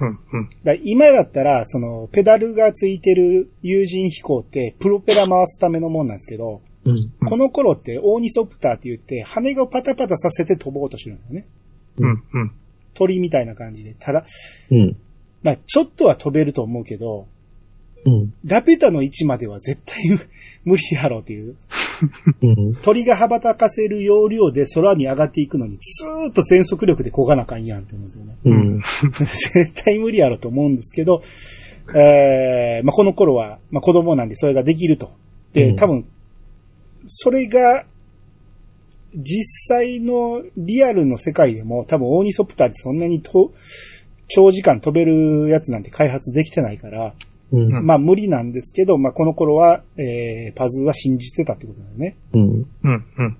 [0.00, 0.08] うん。
[0.08, 0.10] う
[0.42, 0.50] ん。
[0.62, 7.12] だ今だったら、その、ペダルがついてる有人飛行って、プロペラ回すためのもんなんですけど、うん。
[7.26, 11.46] この頃ってオーニソプターって言って、羽がパタパタさせて飛ぼうとしてるんだよね。
[11.98, 12.10] うん。
[12.10, 12.52] うん。
[12.94, 13.94] 鳥みたいな感じで。
[13.98, 14.24] ただ、
[14.70, 14.96] うん。
[15.42, 17.26] まあ、ちょっとは飛べると思うけど、
[18.04, 18.34] うん。
[18.44, 19.96] ラピュタの位置までは絶対
[20.64, 21.56] 無理やろうっていう。
[22.42, 22.74] うん。
[22.76, 28.38] 鳥が羽ばたかせる要領で空に上がっていくのに、ずーっと全速力で漕がなあかんやんって思うんですよね。
[28.44, 28.80] うん。
[29.20, 31.22] 絶対無理やろと思うんですけど、
[31.94, 35.10] えーまあ、この頃は、まあ、子供なんでそれができると。
[35.52, 36.06] で、うん多分、
[37.06, 37.84] それが、
[39.14, 43.54] 実際のリアルの世界でも多分オーニソプターでそんなにと
[44.28, 47.14] 長時間飛べるやつなんて開発できてないから、
[47.52, 47.86] うん。
[47.86, 52.16] まあ無理なんですけど、まあこの頃は、えー、パズーは信じてたってことだよね。
[52.32, 52.66] うん。
[52.82, 53.04] うん。
[53.18, 53.36] うん。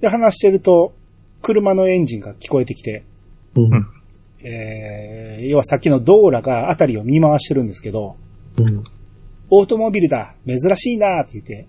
[0.00, 0.94] で、話してると、
[1.42, 3.04] 車のエンジンが聞こえてきて、
[3.54, 3.86] うん。
[4.42, 8.16] えー、要はさっきのドーラが辺りを見回してるんですけど、
[8.58, 8.84] うん。
[9.50, 11.66] オートモビルだ珍しいなーって言って、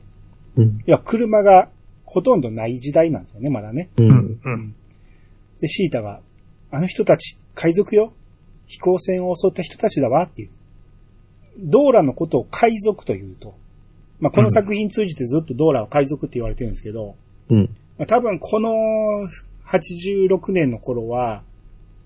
[0.57, 0.83] うん。
[0.85, 1.69] 要は車が
[2.03, 3.89] ほとんどない時代なんですよね、まだね。
[3.97, 4.03] う。
[4.03, 4.39] うんん。
[4.43, 4.75] うん。
[5.59, 6.21] で、シータが、
[6.71, 8.13] あの人たち、海賊よ
[8.67, 10.49] 飛行船を襲った人たちだわっていう。
[11.57, 13.55] ドーラのことを海賊というと、
[14.19, 17.15] まあ、この作品通じてずっとドーラは海賊って言われてるんですけど、
[17.49, 17.69] うん。
[17.97, 19.27] まあ、多分この
[19.67, 21.43] 86年の頃は、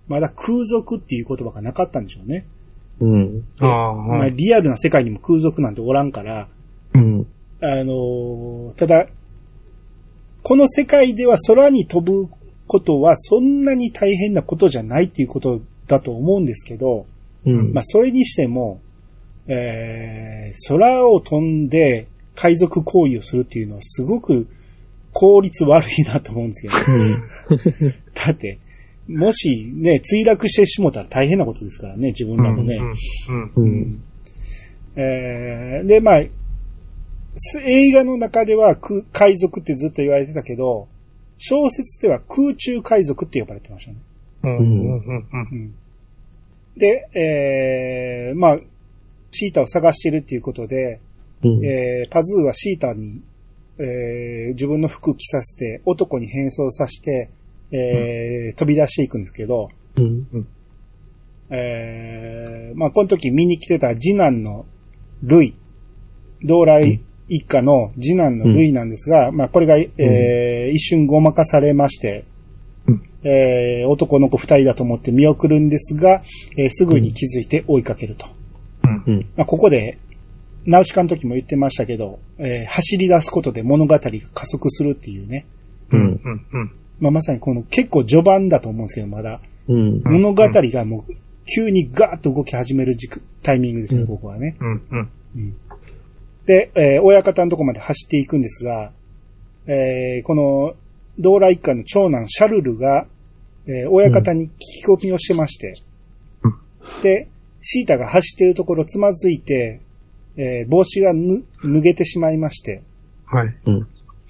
[0.08, 2.46] まだ空賊っていう言葉がなかったんでしょうね。
[3.00, 3.44] うん。
[3.60, 4.36] ああ、まあ、はい。
[4.36, 6.48] リアルな世界にも空賊なんておらんから、
[6.94, 7.28] うん。
[7.62, 9.08] あのーただ、
[10.44, 12.30] この世界では空に飛ぶ
[12.68, 17.06] ことはそんなに大変なことじゃないっていうことだと思うんですけど、
[17.46, 17.74] うん。
[17.74, 18.82] まあそれにしても、
[19.52, 24.48] えー、空を飛んで海賊行為をするっていうのはすごく
[25.12, 28.60] 効率悪いなと思うんですけど、 だって、
[29.08, 32.80] もしね、墜落してしもたら大変なことですからね、自分らもね。
[35.84, 36.24] で、まあ、
[37.36, 40.88] す映画の中では空海賊ってずっと言われてたけど、
[41.38, 43.98] 小説では空中海賊って呼ばれてましたね。
[46.78, 48.60] で、えーまあ、
[49.40, 51.00] シータを探してるっていうことで、
[51.44, 51.66] うん。
[51.66, 53.22] えーパズーはシータに、
[53.78, 57.30] えー自分の服着させて、男に変装させて、
[57.72, 60.48] えー飛び出していくんですけど、うん。
[61.52, 64.66] えーまあ、この時見に来てた次男の
[65.24, 65.56] ルイ、
[66.44, 72.26] 同来一家の次男のルイなんですが、まあ、これが、えー一瞬ごまかされまして、
[72.88, 76.22] うんえー男の子二人だと思って見送るんですが、
[76.58, 78.28] えーすぐに気づいて追いかけると。
[79.10, 79.18] うん。
[79.18, 79.26] うん。
[79.36, 79.98] まあ、ここで、
[80.66, 84.00] ナウシカの時も言ってましたけど、えー走り出すことで物語が
[84.34, 85.46] 加速するっていうね。
[85.92, 86.00] うん。
[86.02, 86.46] うん。
[86.52, 86.72] うん。
[87.00, 89.40] まあ、まさにこの結構序盤だと思うんですけど、まだ。
[89.68, 90.02] うん。
[90.04, 91.14] 物語がもう
[91.56, 94.58] 急にガーッと動き始める時期タイミングですよ、うんここはね。
[94.60, 94.82] うん。
[95.36, 95.56] うん。
[96.46, 98.92] で、えー親方のとこまで走っていくんですが、
[99.68, 100.74] えーこの、
[101.18, 103.08] ドーラ一家の長男シャルルが、
[103.66, 104.50] えー親方に聞
[104.84, 105.74] き込みをしてまして、
[106.44, 106.54] うん
[107.04, 107.28] で、
[107.62, 109.82] シータが走っているところつまずいて、
[110.38, 112.84] えー帽子がぬ脱げてしまいまして、
[113.26, 113.56] はい。
[113.66, 113.88] うん。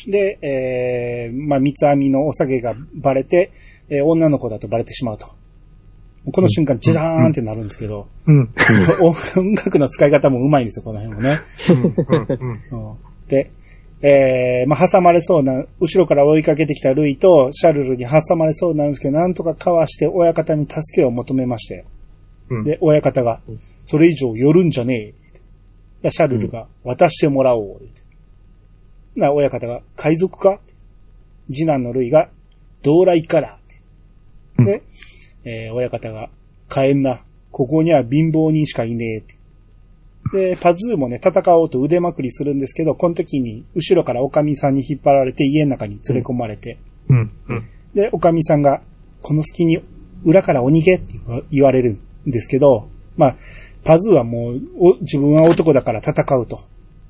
[0.07, 3.51] で、えーまあ、三つ編みのお下げがバレて、
[3.89, 5.27] えー女の子だとバレてしまうと。
[6.31, 8.49] この瞬間、ジャーンってなるんですけど、うん。
[9.01, 11.39] 音楽の使い方もうまいんですよ、この辺もね。
[12.71, 12.79] うん。
[12.79, 12.97] うん
[13.29, 13.51] で、
[14.01, 21.85] えー、まあ、挟まれそうな、後ろから追いかけてきたルイとシャルルに挟まれそうなんですけど、なんとかかわして親方に助けを求めまして、
[22.49, 22.63] うん。
[22.63, 23.41] で、親方が、
[23.85, 25.13] それ以上寄るんじゃねえ。
[26.01, 27.81] でシャルルが、渡してもらおう。
[29.15, 30.59] な、親方が、海賊か？
[31.51, 32.29] 次男のルイが、
[32.83, 33.59] 道来から。
[34.57, 34.83] で、
[35.43, 36.29] えー親方が、
[36.69, 37.23] 帰んな。
[37.51, 39.23] ここには貧乏人しかいね
[40.33, 40.53] え。
[40.53, 46.77] で、パズーもね、戦おうと腕まくりするんですけど、この時に、後ろからおかみさんに引っ張られて家の中に連れ込まれて、
[47.09, 47.31] うん。
[47.49, 47.67] うん。
[47.95, 48.81] で、おかみさんが、
[49.21, 49.81] この隙に
[50.23, 51.19] 裏からお逃げって
[51.51, 53.35] 言われるんですけど、まあ、
[53.83, 56.61] パズーはもう、お自分は男だから戦うと。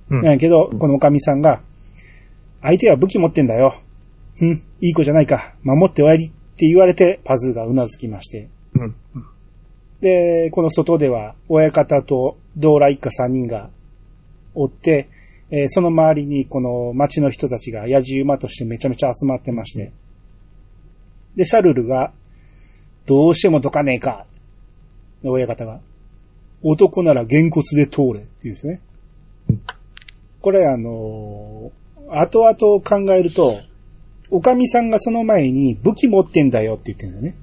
[0.09, 1.61] うんやけど、このおかみさんが、
[2.61, 3.75] 相手は武器持ってんだよ。
[4.41, 4.51] うん、
[4.81, 5.53] いい子じゃないか。
[5.63, 8.49] 守って終わりって言われて、パズーがうなずきまして。
[8.73, 8.95] うん。
[10.01, 13.69] で、この外では、親方と道来一家三人が
[14.55, 15.09] おって、
[15.51, 19.91] えーその周りにこの町の人たちが野じ馬としてめちゃめちゃ集まってまして。
[21.35, 22.11] で、シャルルが、
[23.05, 24.25] どうしてもどかねえか。
[25.23, 25.81] で親方が、
[26.63, 28.81] 男ならげんこつで通れって言うんですね。
[30.41, 31.79] これあのー
[32.11, 33.61] 後々考えると、
[34.31, 37.35] おかみさんがその前に武器持ってんだよって言ってるんだよね。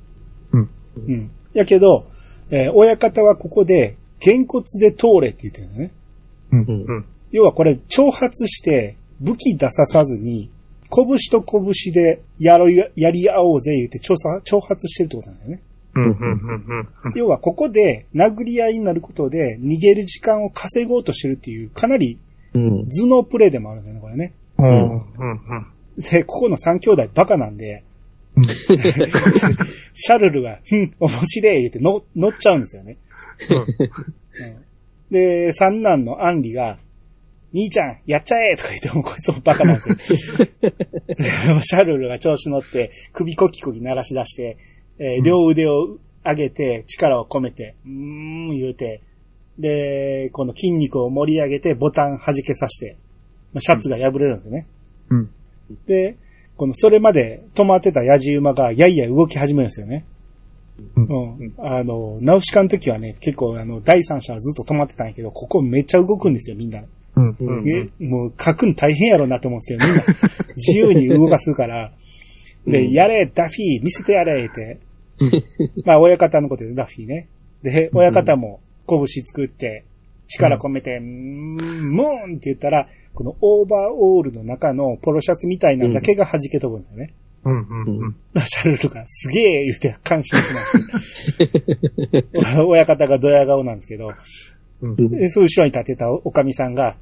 [0.53, 0.71] うん。
[1.07, 1.31] うん。
[1.55, 2.09] やけど、
[2.51, 5.95] えー親方はここで、げんこつで通れって言ってるんだよね。
[6.51, 6.59] うん。
[6.63, 7.05] うんうん。
[7.31, 10.51] 要はこれ、挑発して、武器出ささずに、
[10.91, 15.63] 拳と拳でやろい、やり合おうぜ言って挑発挑発してるってことなんだよね。
[15.97, 16.03] うん。
[16.03, 16.89] うん。
[17.05, 17.13] うん。
[17.15, 22.19] 要はここで殴り合いになることで逃げる時間を稼ごうとしてるっていう、かなり
[22.55, 22.89] うん。
[22.89, 24.35] 頭脳プレイでもあるんだよね、これね。
[24.59, 24.95] うん。
[24.95, 25.01] うん。
[25.99, 27.85] で、ここの三兄弟バカなんで、
[28.37, 28.45] うん。
[28.45, 32.99] シャルルが、ふん、面白い言って乗乗っちゃうんですよね。
[33.51, 33.55] う
[34.63, 34.67] ん
[35.09, 36.79] で、三男のアンリが、
[37.55, 39.95] 兄ちゃん、やっちゃえとか言ってもこいつもバカなんですよ。
[41.07, 44.59] でシャルルが調子乗って、首コキコキ鳴らし出して、
[44.99, 49.03] えー両腕を上げて、力を込めて、うーん、言うて、
[49.59, 52.97] で、この筋肉を盛り上げて、ボタン弾けさせて、
[53.53, 54.67] まあシャツが破れるんですよね。
[55.11, 55.31] うん。
[55.87, 56.17] で、
[56.57, 60.05] この、それまで止まってたヤジ馬が、やいや動き始めるんですよね。
[60.97, 61.01] う。
[61.01, 61.55] うんん。
[61.59, 66.83] あの、ナウシカの時はね、結構あの、第三者はずっと止まってたんやけど、ここめっちゃ動くんですよ、みんな。
[67.17, 67.37] うん。
[67.39, 70.03] うんえもう書くの大変やろうなと思うんですけど、みんな
[70.57, 71.93] 自由に動かすから、
[72.67, 74.81] で、うんやれ、ダフィー、見せてやれ、って。
[75.85, 77.29] まあ、親方のことでダフィーね。
[77.63, 79.85] で、親方も拳作って、
[80.27, 87.15] 力込めて、うーん、ムーンって言ったら、このオーバーオールの中のポロシャツみたいなのだけが弾け飛ぶんですよね。
[87.45, 87.57] うん。
[87.59, 88.17] うん。
[88.45, 92.65] シャルルがすげえ言って感心しました。
[92.67, 94.13] 親方がドヤ顔なんですけど、
[94.83, 94.97] うん。
[94.97, 96.97] でそう後ろに立てたおかみさんが、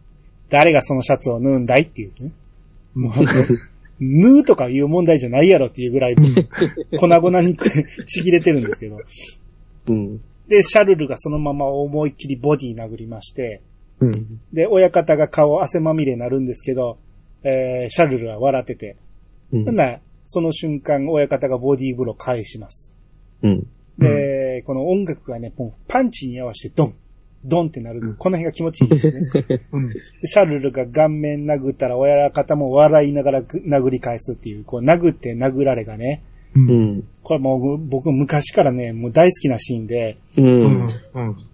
[0.50, 2.32] 誰がそのシャツを縫うんだいっていうね。
[2.94, 3.12] もう、
[4.00, 6.16] 縫うとかいう問題じゃないやろっていうぐらい、
[6.98, 7.56] 粉々に
[8.06, 8.98] ちぎれてるんですけど。
[9.88, 10.20] うん。
[10.48, 13.62] で、シャルルがそのまま思いっきりボディ殴りまして、
[14.00, 14.40] うん。
[14.52, 16.98] で、親方が顔汗まみれになるんですけど、
[17.42, 18.96] えー、シャルルは笑ってて、
[19.52, 22.92] うんならその瞬間、親方がボディーブロー返します。
[23.42, 23.66] うん。
[23.98, 25.52] で、この音楽がね、
[25.86, 26.94] パンチに合わせてドン、
[27.44, 29.66] ドンってなる、この辺が気持ちいいですね。
[29.72, 29.88] うん。
[29.88, 36.24] でシャルルが顔面殴ったら親方も笑いながらぐ殴り返すっていう、こう殴って殴られがね、
[36.56, 36.60] う。
[36.60, 37.04] うんん。
[37.22, 40.86] これもう僕昔からね、もう大好きなシーンで、ううん。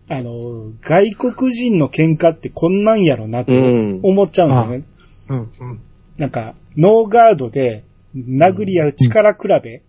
[0.09, 4.85] あの、外国人の喧嘩ってこんなんやろなってうん思っちゃうんですよね。
[5.29, 5.69] うん。
[5.69, 5.81] うん。
[6.19, 7.85] なんか、ノーガードで
[8.17, 9.83] 殴り合う力比べ、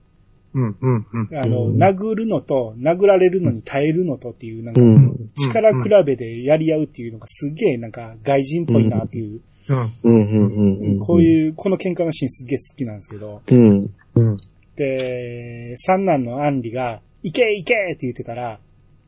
[0.54, 0.78] うん。
[0.82, 1.08] うん。
[1.14, 1.38] うん。
[1.38, 5.28] あの、うん殴るのと、殴られるのに耐えるのとっていう、なんか、うん。
[5.36, 9.78] 力比べでやり合うっていうのがすげえなんか外人っぽいなっていう、うん。
[10.04, 10.32] うん。
[10.32, 10.80] うん。
[10.80, 11.00] うん。
[11.00, 13.90] こういう、この喧嘩のシーンすげえ好きなんですけど、うん。
[14.16, 14.38] うん。
[14.76, 18.60] で、三男のアンリが、行け行けって言ってたら、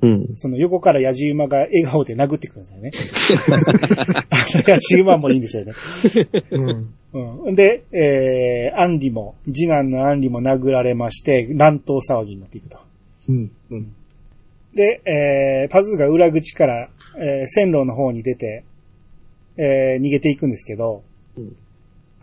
[0.04, 0.30] うん。
[0.34, 2.91] その横からヤジ馬が笑顔で殴ってくるんですよね。
[4.30, 5.74] あのヤジ馬もいいんですよね。
[6.51, 6.93] うん。
[7.47, 7.56] うん。
[7.56, 12.78] で、えー、アンリも、次男のアンリも殴られまして、乱闘騒ぎになっていくと。
[13.30, 13.51] うん。
[14.76, 18.64] で、えー、パズーが裏口から、えー、線路の方に出て、
[19.58, 21.04] えー、逃げていくんですけど、
[21.38, 21.56] うん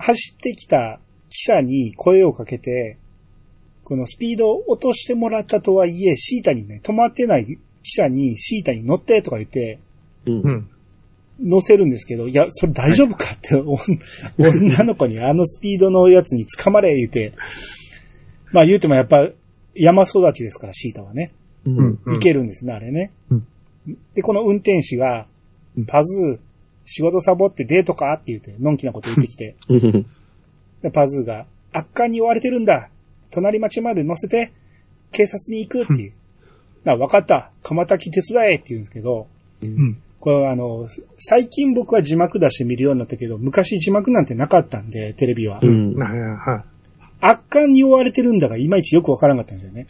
[0.00, 2.96] 走ってきた記者に声をかけて、
[3.84, 9.78] このスピードを落としてもらったとはいえ、シータにね、止まってない記者にシータに乗ってとか言って、
[10.26, 10.32] う。
[10.32, 10.70] うんん。
[11.42, 13.78] 乗せるんですけど、いや、それ大丈夫かって、お
[14.38, 17.32] 女の子にあのスピードのやつに捕まれ言うて、
[18.52, 19.30] まあ言うてもやっぱ
[19.74, 21.32] 山育ちですから、シータはね。
[21.64, 21.98] うん。
[22.16, 23.12] いけるんですね、あれね。
[23.30, 23.46] うん
[24.14, 25.26] で、この運転手が、
[25.86, 26.38] パズー、
[26.84, 30.06] 仕事サボってデートかって言って、のんきなこと言ってきて、うん。
[30.82, 32.90] でパズーが、悪漢に追われてるんだ
[33.30, 34.52] 隣町まで乗せて、
[35.12, 36.12] 警察に行くっていう。
[36.84, 39.26] な、わかった鎌滝手伝えって言うんですけど、
[39.62, 40.02] うん。
[40.18, 45.60] これあの、最近僕は字幕出して見るようになったけど、昔字幕なんてなかったんで、テレビは。
[45.62, 45.94] うん。
[45.94, 46.64] はいは
[47.22, 49.86] 悪漢に追われてるんだが、いまいちよくわからなかったんですよね。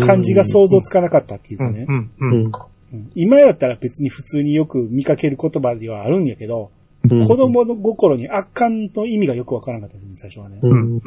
[0.00, 1.58] 漢字が想像つかなかったっていうい。
[1.58, 1.86] かね。
[1.88, 2.10] うん。
[2.18, 2.50] う
[2.94, 3.10] うん。
[3.14, 6.74] 今やったら別に普通によく見かける言葉ではあるんやけど、うん
[7.28, 10.58] 子供の心に悪漢の意味がよくわからなかったですね、最初はね。
[10.62, 11.00] うん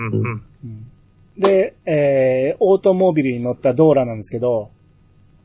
[1.38, 4.72] で、えー、オートモービルに乗ったドーラなんですけど、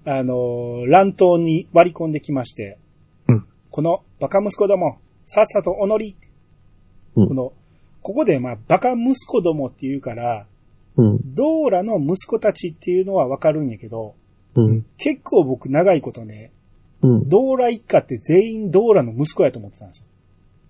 [0.05, 2.79] あのー乱闘に割り込んできまして、
[3.29, 6.17] うんこのバカ息子ども、さっさとお乗り
[7.17, 7.53] うんこの、
[8.03, 10.47] ここでまあ、バカ息子どもって言うから、
[10.97, 11.35] うん。
[11.35, 14.15] ドーラの息子たちっていうのはわかるんやけど、
[14.55, 14.87] うん。
[14.99, 16.53] 結構僕長いことね、
[17.01, 17.29] うん。
[17.29, 20.07] ドーラ一家って全員ドーラの息子やと思ってたんですよ。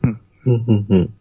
[0.04, 1.14] うん、うん、うん。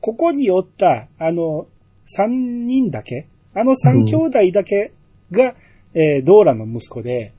[0.00, 1.66] ここにおった、あの、
[2.04, 4.92] 三人だけあの三兄弟だけ
[5.32, 5.54] が、
[5.94, 7.32] えードーラの息子で、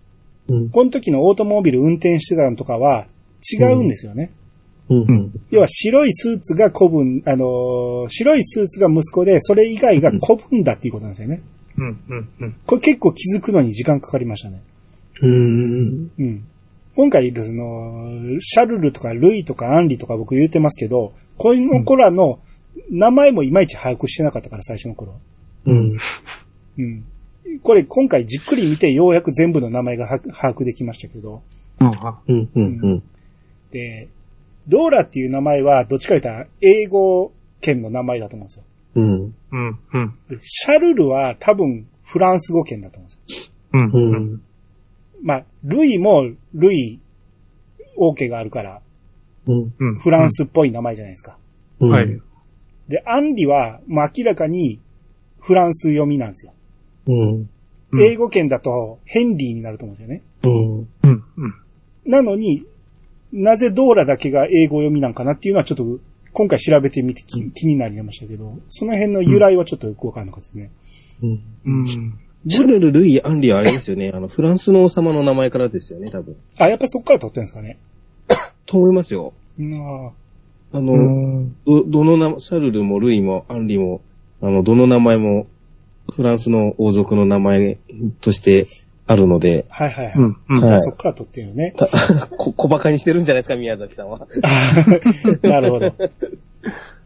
[0.48, 3.08] うん、この時のオートモービル運転してたのとかは
[3.54, 4.32] 違うんですよね。
[4.90, 5.32] うん、うん。
[5.52, 11.42] 要は白いスーツが子分、あのー白いスーツが息子で、それ以外が子分だっていうことなんですよね。
[11.78, 12.56] うん、うん、うん。
[12.66, 14.64] これ結構気づくのに時間かかりましたね。
[15.22, 16.12] うん。
[16.18, 16.44] うん。
[16.96, 22.40] 今回、その、シャルルとかルイとかアンリとか僕言ってますけど、この子らの
[22.90, 25.20] 名前もいまいち把握してなかったから、最初の頃。
[25.66, 25.98] うん。
[26.78, 27.06] うん。
[27.64, 31.44] これ今回じっくり見てようやく全部の名前がは把握できましたけど。
[31.80, 33.04] うん、あうん、うん、うん。
[33.72, 34.10] で、
[34.68, 37.32] ドーラっていう名前はどっちか言ったら英語
[37.62, 38.64] 圏の名前だと思うんですよ。
[38.96, 39.36] うん。
[39.52, 43.54] うん、うん、でシャルルは多分フランス語圏だと思うんですよ。
[43.74, 44.34] うん、ううん。
[44.36, 44.42] ん。
[45.24, 47.00] まあ、ルイもルイ、
[47.96, 48.82] 王家があるから、
[49.48, 49.74] うん。
[49.80, 50.00] うん。
[50.00, 51.38] フランスっぽい名前じゃないですか。
[51.80, 51.90] うん。
[51.90, 52.22] はい。
[52.88, 54.80] で、アンリは、もう明らかに
[55.40, 56.54] フランス読みなんですよ。
[57.08, 57.30] うん。
[57.30, 57.50] うん
[58.02, 60.22] 英語圏だとヘンリーになると思うんですよね。
[60.44, 60.78] うん。
[60.80, 61.56] うん、うん。
[62.06, 62.66] なのに、
[63.32, 66.00] なぜドーラだけが英語読みなんかなっていうのはちょっと
[66.34, 70.72] 今回調べてみて気気になりましたけど、その辺の由来はちょっとよくわかんなかったですね。
[71.24, 71.42] うん。
[71.66, 71.88] うん。
[72.50, 74.12] シャルル、ルイ、アンリはあれですよね。
[74.14, 76.36] あの、フランスの王様の名前からですよね、多分。
[76.60, 77.78] あ、やっぱそっから取ってるんですかね。
[78.66, 79.34] と思いますよ。
[79.58, 80.12] うんあ
[80.74, 81.56] あうの、ん。
[81.66, 84.02] ど、どの名、シャルルもルイもアンリも、
[84.42, 85.48] あの、どの名前も、
[86.14, 87.78] フランスの王族の名前
[88.22, 88.68] として
[89.06, 90.14] あるので、はいはいはい。
[90.16, 90.60] うん、うん。
[90.60, 91.74] はいじゃあそっから取ってるよね。
[91.78, 91.88] た
[92.38, 94.28] こ、小馬鹿にしてるんじゃないですか、宮崎さんは。
[95.44, 95.94] なるほど。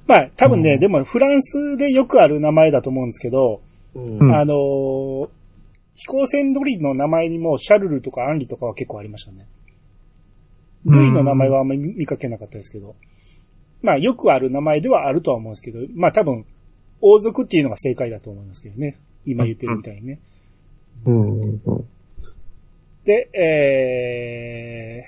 [0.07, 3.61] まあ、多分ね、うんでもフランスでよくある名前だと思うんですけど、
[3.93, 5.29] うんうんあのー
[5.93, 9.45] 飛行船鳥の名前にもシャルルとかアンリとかは結構ありましたね。
[10.85, 12.95] ルイの名前はあんまり見かけなかったですけど。
[13.81, 16.45] まあ、よくある名前ではあるとは思うんですけど、まあ多分、
[17.01, 18.99] 王族っていうのが正解だと思いますけどね。
[19.25, 20.19] 今言ってるみたいにね。
[21.05, 21.39] うん。
[21.41, 21.61] うん。
[23.05, 25.03] で、え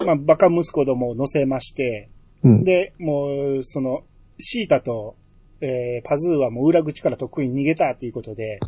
[0.00, 2.08] ー、まあ、バカ息子どもを乗せまして、
[2.42, 2.64] うん。
[2.64, 4.02] で、もう、その、
[4.38, 5.16] シータと、
[5.60, 8.60] えー、パズーはもう裏口から得意に逃げたということで、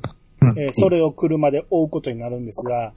[0.57, 2.95] えーそれを車で追うことになるんですが、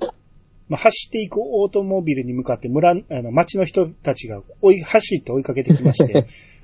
[0.72, 6.14] まあ、走っていくオートモービルに向かって村、あの、町の人たちが追い、走って追いかけてきまして、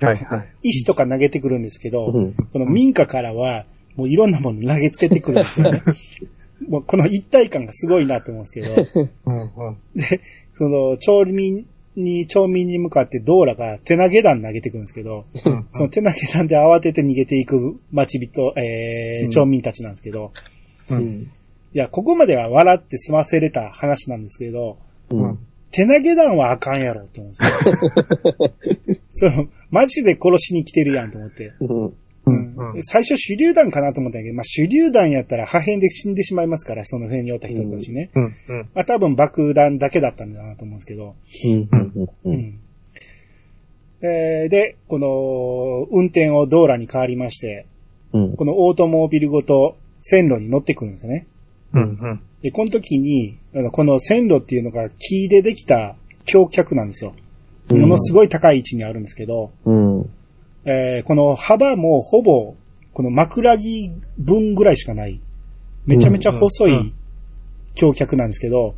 [0.00, 0.48] はい、はい。
[0.62, 5.82] 石とか投げてくるんですけど、うんこの民家からは、もういろんなもの投げつけてくるんですよね。
[6.66, 9.76] もうこの一体感がすごいなと思うんですけど、うん、うん。
[9.94, 10.22] で、
[10.54, 20.32] その、町民に、町民に向かってドーラが手投げ弾投げてくるんですけど、うんその手投げ弾で慌てて逃げていく町人、えー、うん町民たちなんですけど、
[20.88, 21.30] うん。
[21.74, 24.78] いや、ここまでは笑って済ませれた話なんですけど、
[25.10, 25.38] うん。
[25.70, 27.38] 手投げ弾はあかんやろと思うんで
[29.12, 29.30] すよ。
[29.32, 31.52] その、マジで殺しに来てるやんと思って。
[31.60, 31.86] うん。
[31.86, 31.94] う
[32.26, 38.10] うんん、最初手榴弾かなと思ったんやけど、まあ手榴弾やったら破片で死んでしまいますから、その辺におった人たちね。
[38.14, 38.32] うん、うん。
[38.74, 41.14] まあ多分爆弾だけだったんだなと思うんですけど。
[42.24, 42.60] うん。
[44.00, 47.66] えーで、この、運転を道路に変わりまして、
[48.12, 48.36] うん。
[48.36, 51.26] このオートモービルごと線路に乗ってくるんですよね。
[51.74, 52.20] うん、うん。
[52.42, 55.96] で、この時に、あのこの線路っていうのが木でできた
[56.26, 57.14] 橋脚なんですよ。
[57.70, 60.10] ものすごい高い位置にあるんですけど、うん。
[60.64, 62.54] えーこの幅もほぼ、
[62.92, 65.20] この枕木分ぐらいしかない。
[65.86, 66.92] めちゃめちゃ細い
[67.74, 68.74] 橋脚なんですけど、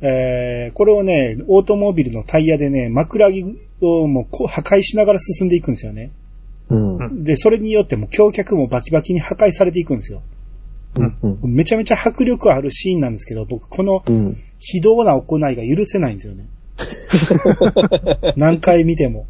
[0.00, 6.12] えーこれをね、オートモービルのタイヤでね、枕木をもう破壊しながら進んでいくんですよね。
[6.68, 7.24] うん。
[7.24, 10.22] で、それによっても橋脚もバキバキに破壊されていくんですよ。
[10.96, 11.54] うん。
[11.54, 14.36] めちゃめちゃ迫力あるシーンなんですけど、僕このうん。
[14.58, 16.46] 非道な行いが許せないんですよね。
[18.36, 19.26] 何回見ても。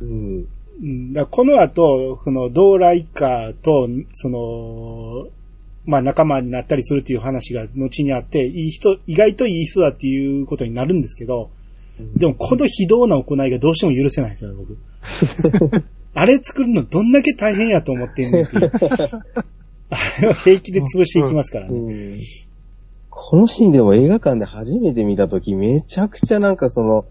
[0.00, 0.46] うん。
[0.80, 5.28] うんだこの後、その、ドーラ一家と、その、
[5.84, 11.50] まあ仲間になったりするっていう話が後にあって、いい人、意外といい人だっていうことになるんですけど、
[12.14, 15.84] でもこの非道な行いがどうしても許せないんですよね、僕。
[16.14, 18.70] あれ作るのどんだけ大変やと思ってんねんっていう。
[19.90, 21.78] あれを平気で潰していきますからね。
[21.78, 22.18] うん
[23.20, 27.04] このシーンでも映画館で初めて見たとき、めちゃくちゃなんかその、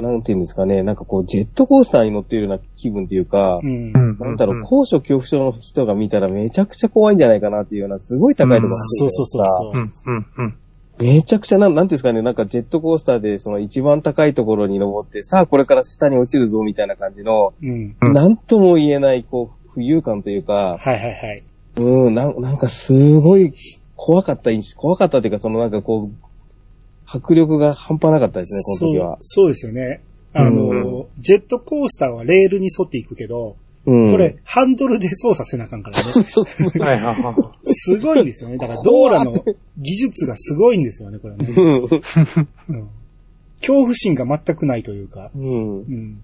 [0.00, 3.92] なんていうんですかね、なんかこう、ジェットコースターに乗っているような気分っていうか、うん。
[3.92, 10.12] なんだろう、高所恐怖症の人が見たらめちゃくちゃ怖いんじゃないかなっていうような、すごい高いところそうそうそうそうう。
[10.12, 10.54] ん、うん、うん。
[10.98, 17.52] めちゃくちゃなん、なんていうんですかね、なんかジェットコースターでその一番高いところに登って、さあこれから下に落ちるぞみたいな感じの、
[18.00, 21.44] なんとも言えない、こう、浮遊感というか、はいはいはい。
[21.76, 23.52] うん、なんなんかすごい
[23.96, 26.26] 怖かった印象、怖かったっていうか、そのなんかこう、
[27.06, 29.16] 迫力が半端なかったですね、この時は。
[29.20, 30.02] そうそうですよね。
[30.34, 34.10] あの、ジェットコースターはレールに沿っていくけど、うん。
[34.12, 36.04] これ、ハンドルで操作せなあかんからね。
[36.12, 36.82] そうそう。
[36.82, 37.32] はいはいは
[37.66, 37.74] い。
[37.74, 38.56] すごいんですよね。
[38.56, 39.32] だから、ドーラの
[39.76, 41.48] 技術がすごいんですよね、これね。
[41.48, 41.82] うん。
[41.82, 41.88] うん、
[43.58, 45.30] 恐怖心が全くないというか。
[45.34, 46.20] うん。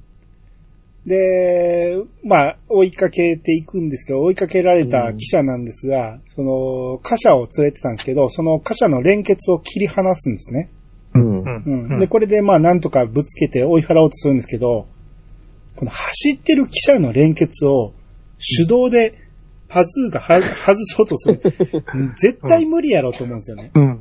[1.09, 10.71] うんで、まあ、追いかけていくんですけど、追いかけられた記者なんですが、その、貨車を連れてたんですけど、その貨車の連結を切り離すんですね。
[11.15, 11.43] うん。
[11.43, 11.99] うん。
[11.99, 14.87] で、これでまあ、なんとかぶつけて追い払おうとするんですけど、
[15.77, 17.93] この走ってる汽車の連結を
[18.57, 19.15] 手動で
[19.69, 21.41] パズーがは外そうとする。
[21.95, 23.71] う ん絶対無理やろうと思うんですよね。
[23.75, 24.01] うん。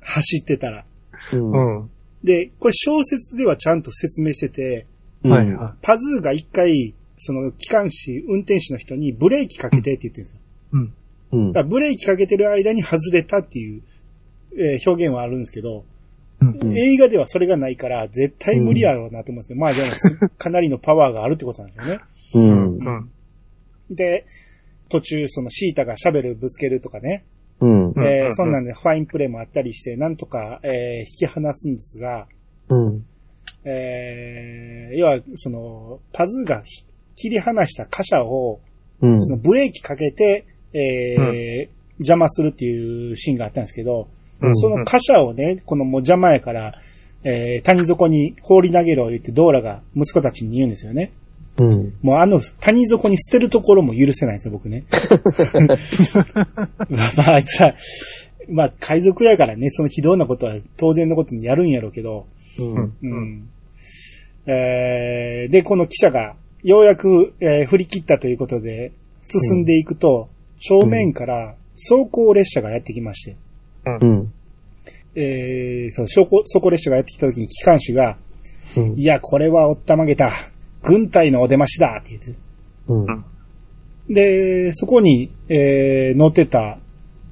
[0.00, 0.84] 走ってたら。
[1.32, 1.80] うん。
[1.80, 1.90] うん。
[2.22, 4.86] で、これ小説ではちゃんと説明してて、
[5.30, 10.40] はいはパズーが一回、その機関士、運転士の人にブレーキかけてって言ってるんですよ。
[10.40, 10.76] い。
[10.76, 10.94] うん。
[11.32, 13.82] うんだからブレーキかけてる間に外れたっていう、
[14.58, 15.84] えー表現はあるんですけど、
[16.40, 16.58] うん。
[16.62, 22.00] うん映画ではそれがないから、絶対無理やろうなと思うんですけど、まあでもす、かなりのパワーがあるってことなんですよね。
[22.34, 22.76] うん。
[22.76, 23.10] うん。
[23.90, 24.26] で、
[24.88, 27.24] 途中、そのシータがシャベルぶつけるとかね、
[27.60, 27.90] うん。
[27.92, 32.26] うんえーうんそんなんでファインプレーもあったりして、なんとか、えー引き離すんですが、
[32.68, 33.04] うん。
[33.64, 36.84] えー要は、その、パズーがひ
[37.16, 38.60] 切り離した貨車を、
[39.00, 39.24] うん。
[39.24, 44.08] そのブレーキかけて、えー邪魔するっていうシーンがあったんですけど、
[44.40, 46.74] うんその貨車をね、このもう邪魔やから、
[47.24, 51.12] えー谷底に放り投げろ言ってドーラが息子たちに言うんですよね。
[51.58, 51.94] うん。
[52.02, 54.84] もうあの谷底に捨てるところも許せないんですよ、僕ね。
[56.88, 57.74] まあ、まあ、あいつら、
[58.48, 62.26] まあ、海賊やからね、その非道なことは当然のことにやるんやろうけど、
[62.58, 62.74] うん。
[62.74, 63.48] ううんん。
[64.46, 70.28] えーで、この記者が、ようやく、えー振り切ったということで、進んでいくと、
[70.58, 73.36] 正面から走行列車がやってきまして、
[74.00, 74.32] うん。
[75.14, 78.16] えーそう、走行走行列車がやってきた時に機関士が、
[78.76, 78.94] うん。
[78.96, 80.32] いや、これはおったまげた。
[80.82, 82.34] 軍隊のお出ましだって言って。
[82.88, 83.24] うん。
[84.08, 86.78] で、そこに、えー乗ってた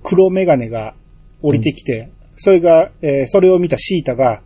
[0.02, 0.94] 黒メガネが
[1.42, 4.42] 降りてきて、それが、えーそれを見たシータが、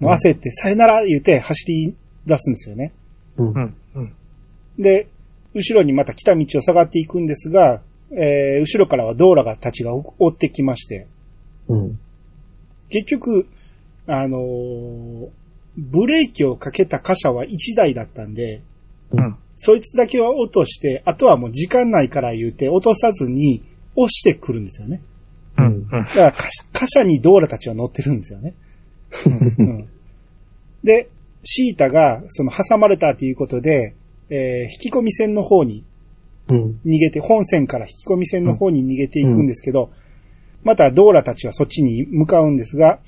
[0.00, 1.94] もう焦って、さよなら言うて走り
[2.26, 2.92] 出すんですよね。
[3.36, 3.50] うんう。
[3.52, 3.74] ん。
[3.94, 4.12] うん。
[4.78, 5.08] で、
[5.54, 11.06] 後ろにまた来た道を下がっていくんですが、えー後ろからはドーラがたちが追ってきまして、
[11.68, 11.98] うん。
[12.88, 13.46] 結局、
[14.06, 15.28] あのー
[15.76, 18.62] ブレーキをかけた貨車は1台だったんで、
[19.10, 19.36] うん。
[19.56, 23.62] そいつだけは落として、あとはもう時間ないから言うて落とさずに
[23.96, 25.02] 押してくるんですよね。
[25.58, 25.66] うん。
[25.66, 25.88] うん。
[25.90, 28.54] だから貨貨車にドーラたちは乗ってるんですよね。
[29.58, 29.88] うん
[30.82, 31.08] で、
[31.44, 33.94] シータがその挟まれたということで、
[34.28, 35.84] えー引き込み線の方に
[36.48, 36.80] うん。
[36.84, 39.90] 逃げて、本線から引き込み線の方に逃げていくんですけど、
[40.62, 42.98] またドーラたちはそっちに向かうんですが、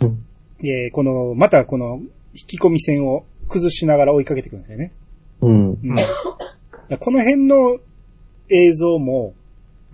[0.00, 0.24] うん。
[0.66, 2.00] えーこの、またこの
[2.34, 4.92] 引き込み線を崩しながら追いかけてくるんですよね。
[5.40, 5.70] うん。
[5.70, 5.78] うん、
[7.00, 7.78] この辺の
[8.48, 9.34] 映像も、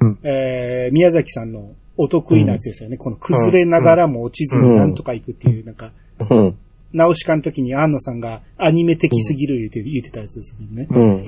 [0.00, 1.72] うんえー宮崎さんの
[2.03, 2.96] お得意なやつですよね。
[2.96, 5.92] この崩れながらも落ちずになんとか行くっていう、なんか、
[6.30, 6.57] うん。
[6.92, 10.88] ナウシカの時に安野さんがアニメ的すぎる言って,、言ってたやつですよね。
[10.90, 11.24] うん。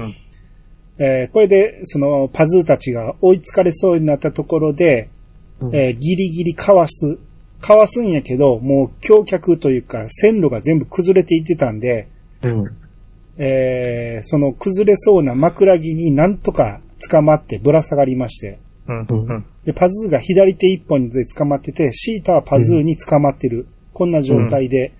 [0.99, 5.09] えーこれで、そのパズーたちが追いつかれそうになったところで、
[5.61, 7.18] うんえーギリギリかわす。
[7.61, 12.09] かわすんやけど、もう橋脚というか線路が全部崩れていってたんで、
[12.43, 12.64] うん。
[13.39, 18.53] えーその崩れそうな枕木になんとか捕まってぶら下がりまして、うん。
[18.53, 18.59] うん。
[19.64, 23.66] で、パズーが左手一本で捕まってて、シータはパズーに捕まってる。
[23.93, 24.93] こんな状態で、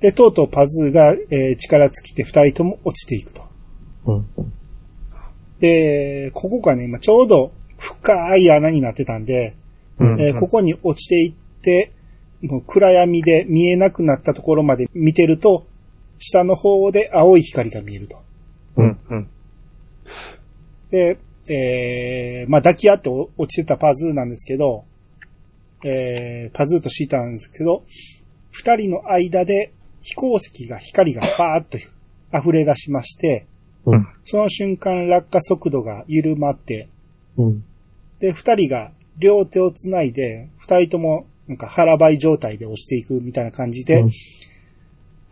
[0.00, 3.42] で、とうとうパズーが、えー力尽きて二人とも落ちていくと。
[4.06, 4.26] うん。
[5.60, 9.56] で、ここがね、今ちょうど深い穴になってたんで、
[9.98, 10.20] うん。
[10.20, 11.32] えーここに落ちていっ
[11.62, 11.92] て、
[12.42, 15.66] もう暗闇で見えなくなったところまで見てると、
[16.18, 18.18] 下の方で青い光が見えると。
[18.76, 18.98] うん。
[19.08, 19.28] うん。
[20.90, 21.18] で、
[21.48, 24.84] えー、まあ抱き合って落ちてたパズーなんですけど、
[25.84, 27.82] えー、パズーとシータなんですけど、
[28.50, 29.72] 二人の間で
[30.02, 31.78] 飛行石が光がバーッと
[32.36, 33.46] 溢れ出しまして、
[33.84, 34.06] うん。
[34.22, 36.88] その瞬間落下速度が緩まって、
[37.36, 37.64] うん。
[38.20, 44.10] で、二人が両手をつないで、二人ともなんか腹ばい状態で落ちていくみたいな感じで、うん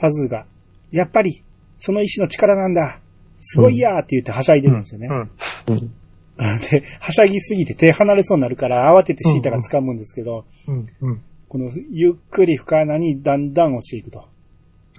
[0.01, 0.47] パズーが、
[0.91, 1.45] やっぱり、
[1.77, 3.01] その意志の力なんだ
[3.39, 5.09] すごいやーって言ってはしゃいでるんですよね。
[5.09, 5.93] うん。
[6.41, 6.59] うん。
[6.71, 10.89] で、はしゃぎすぎて手離れそうになるから慌ててシータが掴むんですけど、うん。
[11.01, 11.23] うん。
[11.49, 14.25] このゆっくり深穴にだんだん落ちていくと。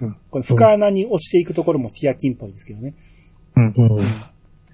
[0.00, 2.94] うんこの深穴に落ちていくところもティアキンっぽいですけどね。
[3.56, 3.74] うん。
[3.76, 3.96] うん。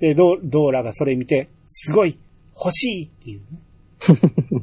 [0.01, 2.19] で、ドドーラがそれ見て、すごい
[2.55, 3.63] 欲しいっていうね。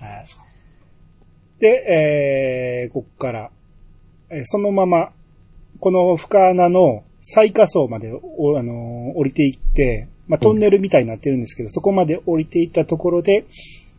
[0.00, 0.26] はい。
[1.60, 3.50] で、えー、こっから、
[4.30, 5.12] えーそのまま、
[5.78, 13.44] この深穴の最下層までお、あのー降りていって、まあ、トンネルみたいになってるんですけど、そこまで降りていったところで、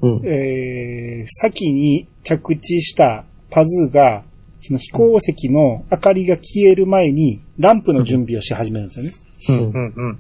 [0.02, 0.22] うん。
[0.26, 4.24] えー、先に着地したパズーが、
[4.60, 9.12] その飛行石の明かりが消える前に、ランプの準備をし始めるんですよね。
[9.50, 10.20] うんうん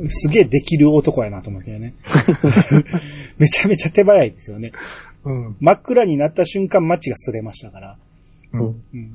[0.00, 0.10] うん。
[0.10, 1.94] すげえできる男やなと思うけどね。
[3.38, 4.72] めちゃめちゃ手早いですよね。
[5.24, 5.56] うん。
[5.60, 7.96] 真っ暗になった瞬間、街が擦れましたから。
[8.54, 8.60] うん。
[8.92, 9.14] うん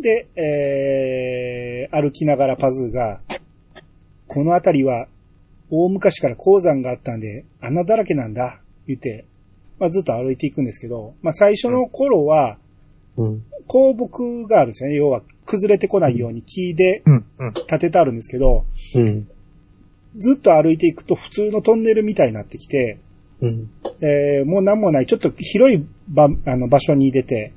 [0.00, 3.20] で、えー、歩きながらパズーが、
[4.26, 5.06] この辺りは、
[5.74, 9.24] 大昔から鉱山があったんで、穴だらけなんだ、言って、
[9.78, 12.58] まあ、ずっと歩いていくんですけど、まあ、最初の頃は、
[13.16, 13.44] うん。
[13.68, 14.96] 鉱木があるんですよね。
[14.96, 17.02] 要は、崩れてこないように木で。
[17.66, 19.28] 立ててあるんですけど、うん。
[20.18, 22.98] ずっと歩いていくと普通のトンネルみたいになってきて、
[23.40, 23.70] うん。
[24.02, 27.54] えーもう何もない、ちょっと広い場あの場所に出て、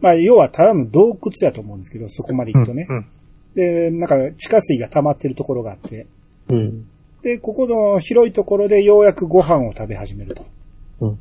[0.00, 2.86] まあ、要はただの洞窟やと思うんですけど、そこまで行くとね。
[2.90, 3.06] うん。
[3.54, 6.06] で、なんか地下水が溜まってるところがあって、
[6.50, 6.86] うん。
[7.26, 10.46] で、ここの広いところでようやくご飯を食べ始めると。
[11.00, 11.18] うん。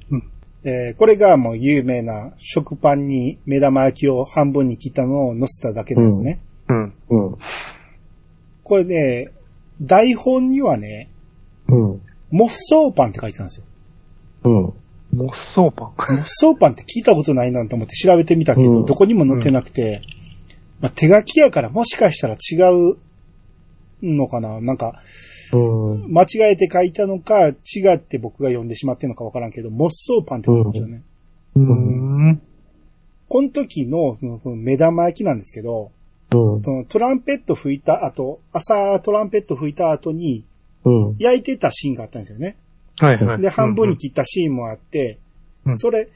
[0.64, 6.40] えーこれがもう有名な食パンに目玉焼きを半分に切ったのを乗せただけなんですね。
[6.70, 6.94] うん。
[7.10, 7.38] うん。
[8.64, 9.32] これね、
[9.82, 11.10] 台本にはね、
[11.70, 12.02] うん。
[12.30, 13.66] モッソーパンって書いてたんですよ。
[14.44, 15.18] うん。
[15.18, 15.88] モッソーパン。
[15.88, 20.04] モッソーパンって聞いたことないなと思って調べてみたけど、うんどこにも載ってなくて、
[20.82, 22.58] まあ、手書きやからもしかしたら違
[22.92, 22.98] う
[24.04, 25.35] のかななんか、うん。
[25.54, 27.54] 間違えて書いたのか、違
[27.96, 31.04] って僕が読んでしまってるのかわからんけど、モッソーパンって書いてましたよね。
[31.56, 32.28] うん。
[32.32, 32.42] ん。
[33.28, 35.92] この時のこの目玉焼きなんですけど、
[36.34, 36.64] うん。
[36.64, 40.46] そのトランペット吹いた後、朝トランペット吹いた後に
[40.86, 41.16] うん。
[41.18, 42.56] 焼いてたシーンがあったんですよね。
[43.00, 43.42] はいはい。
[43.42, 45.20] で、半分に切ったシーンもあって、
[45.66, 46.08] うんそれ、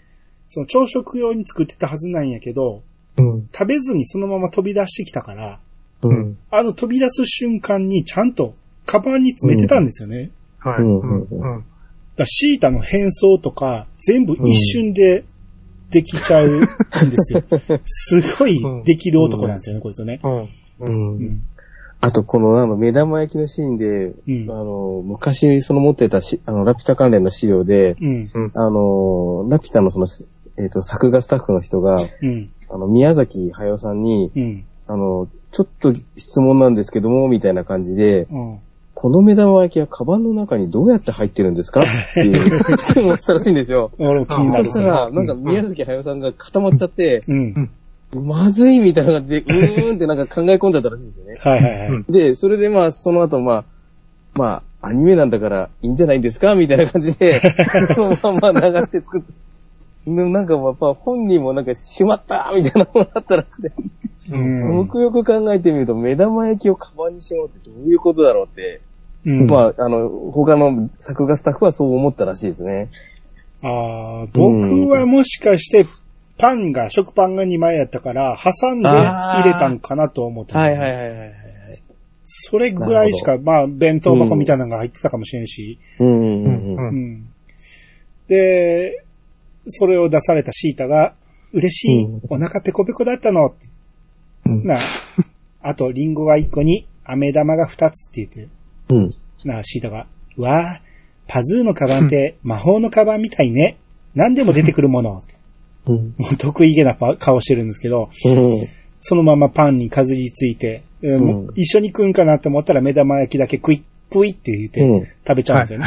[0.47, 2.83] その朝食用に作ってたはずなんやけど、
[3.17, 3.49] うん。
[3.51, 5.59] 食べずにそのまま飛び出してきたから、
[6.03, 6.37] うん。
[6.51, 8.53] あの飛び出す瞬間にちゃんと
[8.89, 10.31] カバンに詰めてたんですよね。
[10.57, 10.81] はい。
[10.81, 11.27] うんうん。
[11.29, 11.65] うん。
[12.17, 15.25] らシータの変装とか全部一瞬で
[15.91, 16.67] できちゃうんで
[17.17, 17.43] すよ。
[17.85, 20.19] すごいできる男なんですよね、こいつね。
[20.79, 21.41] うん。
[22.01, 28.51] あと、この、あの、目玉焼きのシーンで、うんあの、昔、その持ってたし、あの、ラピュタ関連の資料で、うん。
[28.55, 30.07] あの、ラピュタのその、
[30.57, 32.49] えっ、と、作画スタッフの人が、うん。
[32.69, 34.65] あの、宮崎駿さんに、うん。
[34.87, 38.59] あの、ちょっと質問なんですけども、みたいな感じで、うん。
[39.01, 41.83] この目玉焼きはカバンの中にどうやって入ってるんですか？
[41.83, 41.85] っ
[42.15, 42.31] てい
[42.73, 43.91] う質問をしたらしいんですよ。
[43.97, 47.69] 俺も気になるそしたら、なんか宮崎駿さんが固まっちゃって、うん。
[48.13, 51.37] まずいみたいな感じで、うーんってなんか考え込んじゃったらしいんですよね。
[51.39, 51.87] はいはいはい。
[51.87, 53.63] うんで、それでまあ、その後まあ、
[54.35, 56.55] まあ、アニメなんだからいいんじゃないですか？
[56.55, 57.39] みたいな感じで、
[57.95, 59.31] そのまま流して作って。
[60.07, 63.71] でもなんかやっぱ本人もなんかしまったみたいなのがあったらしくて、
[64.33, 64.75] うん。
[64.75, 68.81] よくよく考えてみると目玉焼きをカバンにしようってどういうことだろうって、
[69.25, 69.47] うん。
[69.47, 72.89] まあ、あの、他の作画スタッフはそう思ったらしいですね。
[73.61, 75.85] ああ、僕はもしかして、
[76.37, 80.57] パンが、食パンが2枚やったから、挟んで入れたんかなと思った。
[80.57, 81.33] はいはいはいはいはい。
[82.23, 85.79] それぐらいしか、まあ、弁当箱みたいなのが入ってたかもしれんし。
[88.27, 89.03] で、
[89.65, 91.15] それを出されたシータが、
[91.51, 93.55] 嬉しい、うんお腹ペコペコだったの。
[94.45, 94.79] うんなあ、
[95.61, 98.47] あと、リンゴが1個に、飴玉が2つって言って、
[98.89, 99.09] うん。
[99.45, 100.07] なあ、シータが、
[100.37, 100.81] うわあ、
[101.27, 103.77] パズーのカバンって魔法のカバンみたいね。
[104.15, 105.23] 何でも出てくるもの。
[105.85, 106.15] うん。
[106.17, 108.09] もう得意げな顔してるんですけど、
[108.99, 115.85] そのままパンにかずりついて、ううん一緒に食うんかなって思ったら目玉焼きだけクイッ、プイって言ってうん食べちゃうんですよね。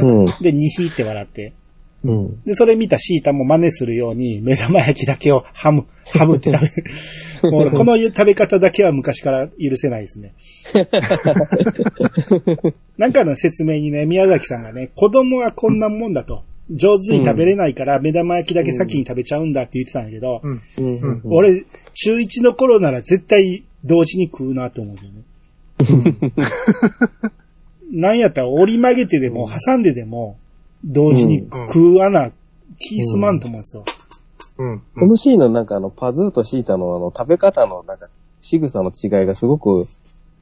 [0.00, 0.26] うん。
[0.42, 1.52] で、ニヒって笑って。
[2.04, 2.42] うん。
[2.44, 6.62] で、それ見たシータも真似するように目玉焼きだけをハム、ハムって食
[7.42, 10.34] べ、 もう俺この食べ方だけは昔から許せないですね。
[12.98, 16.42] なんかの説明にね、宮崎さんがね、子供はこんなもんだと。
[16.70, 20.40] 上手に食べれないから目玉焼きだけ先に食べちゃうんだって言ってたんだけど。
[21.24, 25.24] 俺、中1の頃なら絶対同時に食うなと思うんですよね。
[27.92, 30.38] なんやったら折り曲げてでも挟んででも
[30.84, 32.32] 同時に食う穴、
[32.78, 33.84] 気すまんと思うんですよ。
[34.58, 34.82] うん。
[34.94, 38.08] このシーンのなんかあの、パズーとシータのあの、食べ方のなんか、
[38.40, 39.88] 仕草の違いがすごく、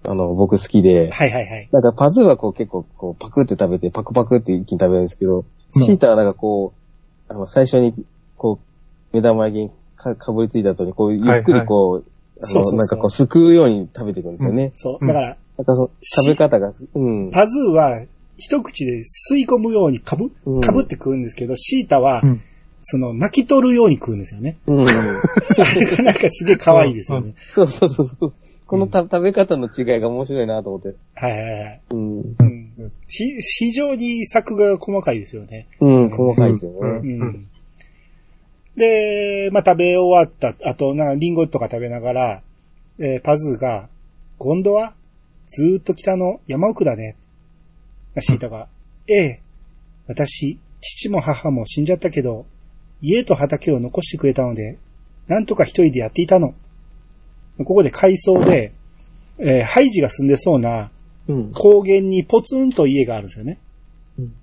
[0.05, 1.69] あの、僕好きで、はいはいはい。
[1.71, 6.75] なんかパズーはこう結構こうパクって食べて、パクパクって一気に食べるんですけど、シータはなんかこ
[7.29, 7.95] う、あの、最初に
[8.37, 12.05] こう、目玉焼きにかかぶりついた後に、こう、ゆっくりこう、
[12.43, 14.73] あの、なんかこう、すくうように食べていくんですよね。
[14.75, 14.99] そう。
[15.01, 17.31] うんだから、なんかその、食べ方が、うん。
[17.31, 18.05] パズーは
[18.37, 22.41] 一口で吸い込むようにかぶうん、かぶって食うんですけど、シータはうん
[22.83, 24.59] その、巻き取るように食うんですよね。
[24.67, 24.85] うん。
[24.91, 27.35] あれがなんかすげえ可愛いですよね。
[27.37, 28.35] そうそうそうそう。
[28.67, 30.95] このた食べ方の違いが面白いなと思って。
[31.15, 31.81] はいはいはい。
[31.93, 32.19] うん。
[32.21, 32.93] うん。
[33.07, 35.69] し、非常に作が細かいですよね。
[35.81, 37.25] うん、細かいですようんね。
[37.25, 37.47] うん。
[38.77, 42.43] で、まあ、食べ終わった後、なんかリンゴとか食べながら、
[42.99, 43.89] えーパズーが、
[44.39, 44.95] 今度は
[45.47, 47.17] ずーっと北の山奥だね。
[48.21, 48.69] シータが、
[49.09, 49.43] ええ、
[50.07, 52.47] 私、父も母も死んじゃったけど、
[53.01, 54.79] 家と畑を残してくれたので、
[55.29, 56.55] なんとか一人でやっていたの。
[57.59, 58.73] ここで海藻で、
[59.39, 60.91] えーハイジが住んでそうな
[61.29, 61.53] うん。
[61.53, 63.59] 高原にポツンと家があるんですよね。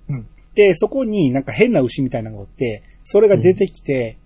[0.08, 0.26] うん。
[0.54, 4.18] で、そこになんか変な牛みたいなのがおって、それが出てきて、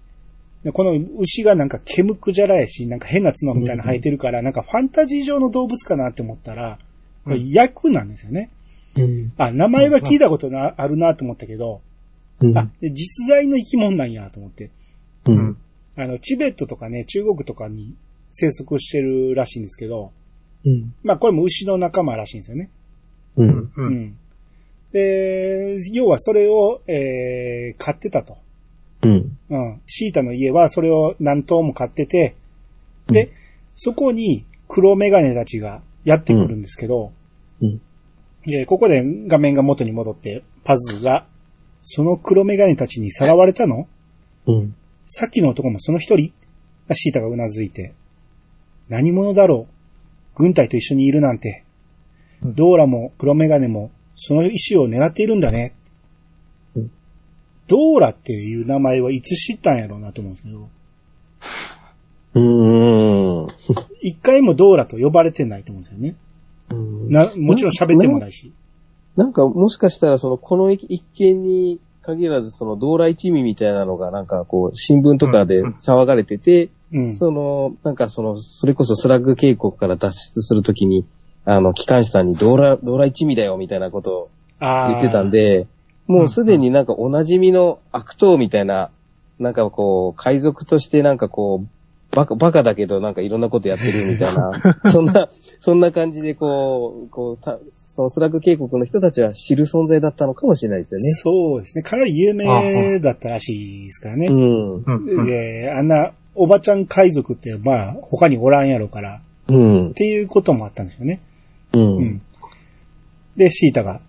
[0.63, 6.79] でこの牛がなんか毛むくじゃらやし、なんか変な角みたいなの生えてるから、なんかファンタジー上の動物かなって思ったら、
[7.25, 8.51] これ役なんですよね。
[8.63, 8.64] うん。
[9.39, 11.81] あ、名前は聞いたことな、あるなと思ったけど、
[12.41, 12.59] うん。
[12.59, 14.71] あ、で実在の生き物なんやと思って。
[15.27, 15.33] う。
[15.33, 15.57] うんん。
[15.97, 17.95] あの、チベットとかね、中国とかに
[18.31, 20.13] 生息してるらしいんですけど、
[20.65, 20.95] うん。
[21.03, 22.71] まあこれも牛の仲間らしいんですよね。
[23.37, 23.49] うん。
[23.49, 23.71] う。
[23.77, 24.19] うんん。
[24.93, 28.37] で、要はそれを、えー、飼ってたと。
[29.03, 29.39] うん。
[29.51, 29.81] うん。
[29.87, 32.37] シータの家はそれを何頭も飼ってて、
[33.09, 33.33] で、
[33.75, 37.13] そこに黒メガネたちがやってくるんですけど、
[37.61, 37.81] うん。
[38.47, 41.27] でここで画面が元に戻って、パズーが、
[41.81, 43.89] その黒メガネたちにさらわれたの？
[44.47, 44.75] うん。
[45.07, 46.33] さっきの男もその一人
[46.93, 47.95] シータがうなずいて。
[48.89, 49.75] 何者だろう？
[50.37, 51.65] 軍隊と一緒にいるなんて。
[52.43, 55.75] うんドーラも黒メガネもその石を狙っているんだね。
[56.77, 56.91] うん
[57.67, 60.69] ドーラっていう名前はいつ知ったんやろうなと思うんですけど、
[62.35, 63.47] うん。
[64.03, 66.17] 一回もドーラと呼ばれてないと思うんですよね。
[66.71, 68.53] うんな、もちろん喋ってもないし。
[69.17, 77.15] なんか、もしかしたら、その、この一件に限らず、その、道来一味みたいなのが、なんか、こう、新聞とかで騒がれてて、うん。
[77.15, 81.07] その、なんかその、それこそスラッグ渓谷から脱出するときに、
[81.45, 84.31] あの、機関士さんに道来、道来一味だよ、みたいなことを
[84.61, 85.31] 言ってたん。
[85.31, 85.67] で、
[86.07, 88.91] もうすでになんかお馴染みの悪党みたいな、
[89.39, 91.69] なんかこう、海賊としてなんかこう、
[92.15, 95.29] バカ、バカだけどなんかいろんなことやってるみたいな、 そんな、
[95.61, 101.11] そんな感じでこう、こう、たそのスラッグ渓谷の人たちは知る存在だったのかもしれないですよね。
[101.13, 101.83] そうですね。
[101.83, 104.27] かなり有名だったらしいですからね。
[104.29, 105.27] うん。
[105.27, 109.93] で、あんな、おばちゃん海賊って、まあ、他におらんやろから、うんっ。
[109.93, 111.21] ていうこともあったんですよね。
[111.75, 111.79] う。
[111.79, 112.23] うんん。
[113.37, 114.01] で、シータが、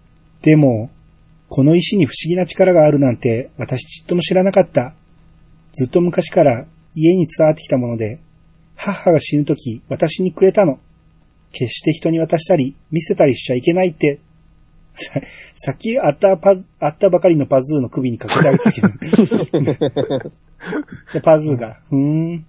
[0.42, 0.90] でも、
[1.50, 4.94] この石に不思議な力があるなんて、私ちっとも知らなかった。
[5.74, 6.66] ずっと昔から
[6.96, 8.20] 家に伝わってきたもので、
[8.76, 10.80] 母が死ぬとき、私にくれたの。
[11.52, 14.20] 決して人に渡したり、見せたりしちゃいけないって。
[14.94, 15.22] さ
[15.56, 18.88] さっきあったパ、あったばかりのパズーの首にかけてあげたけど。
[21.14, 22.46] でパズーが、ふーん。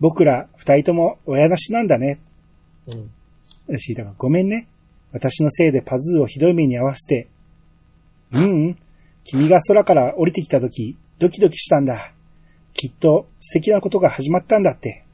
[0.00, 2.20] 僕ら二人とも親なしなんだね。
[2.86, 3.78] うん。
[3.78, 4.68] シータが、ごめんね。
[5.12, 7.28] 私のせいでパズーをひどい目に遭わせて。
[8.32, 8.78] うんうん。
[9.24, 12.13] 君が空から降りてきた時、ドキドキしたんだ。
[12.74, 15.04] きっと素敵なことが始まったんだって。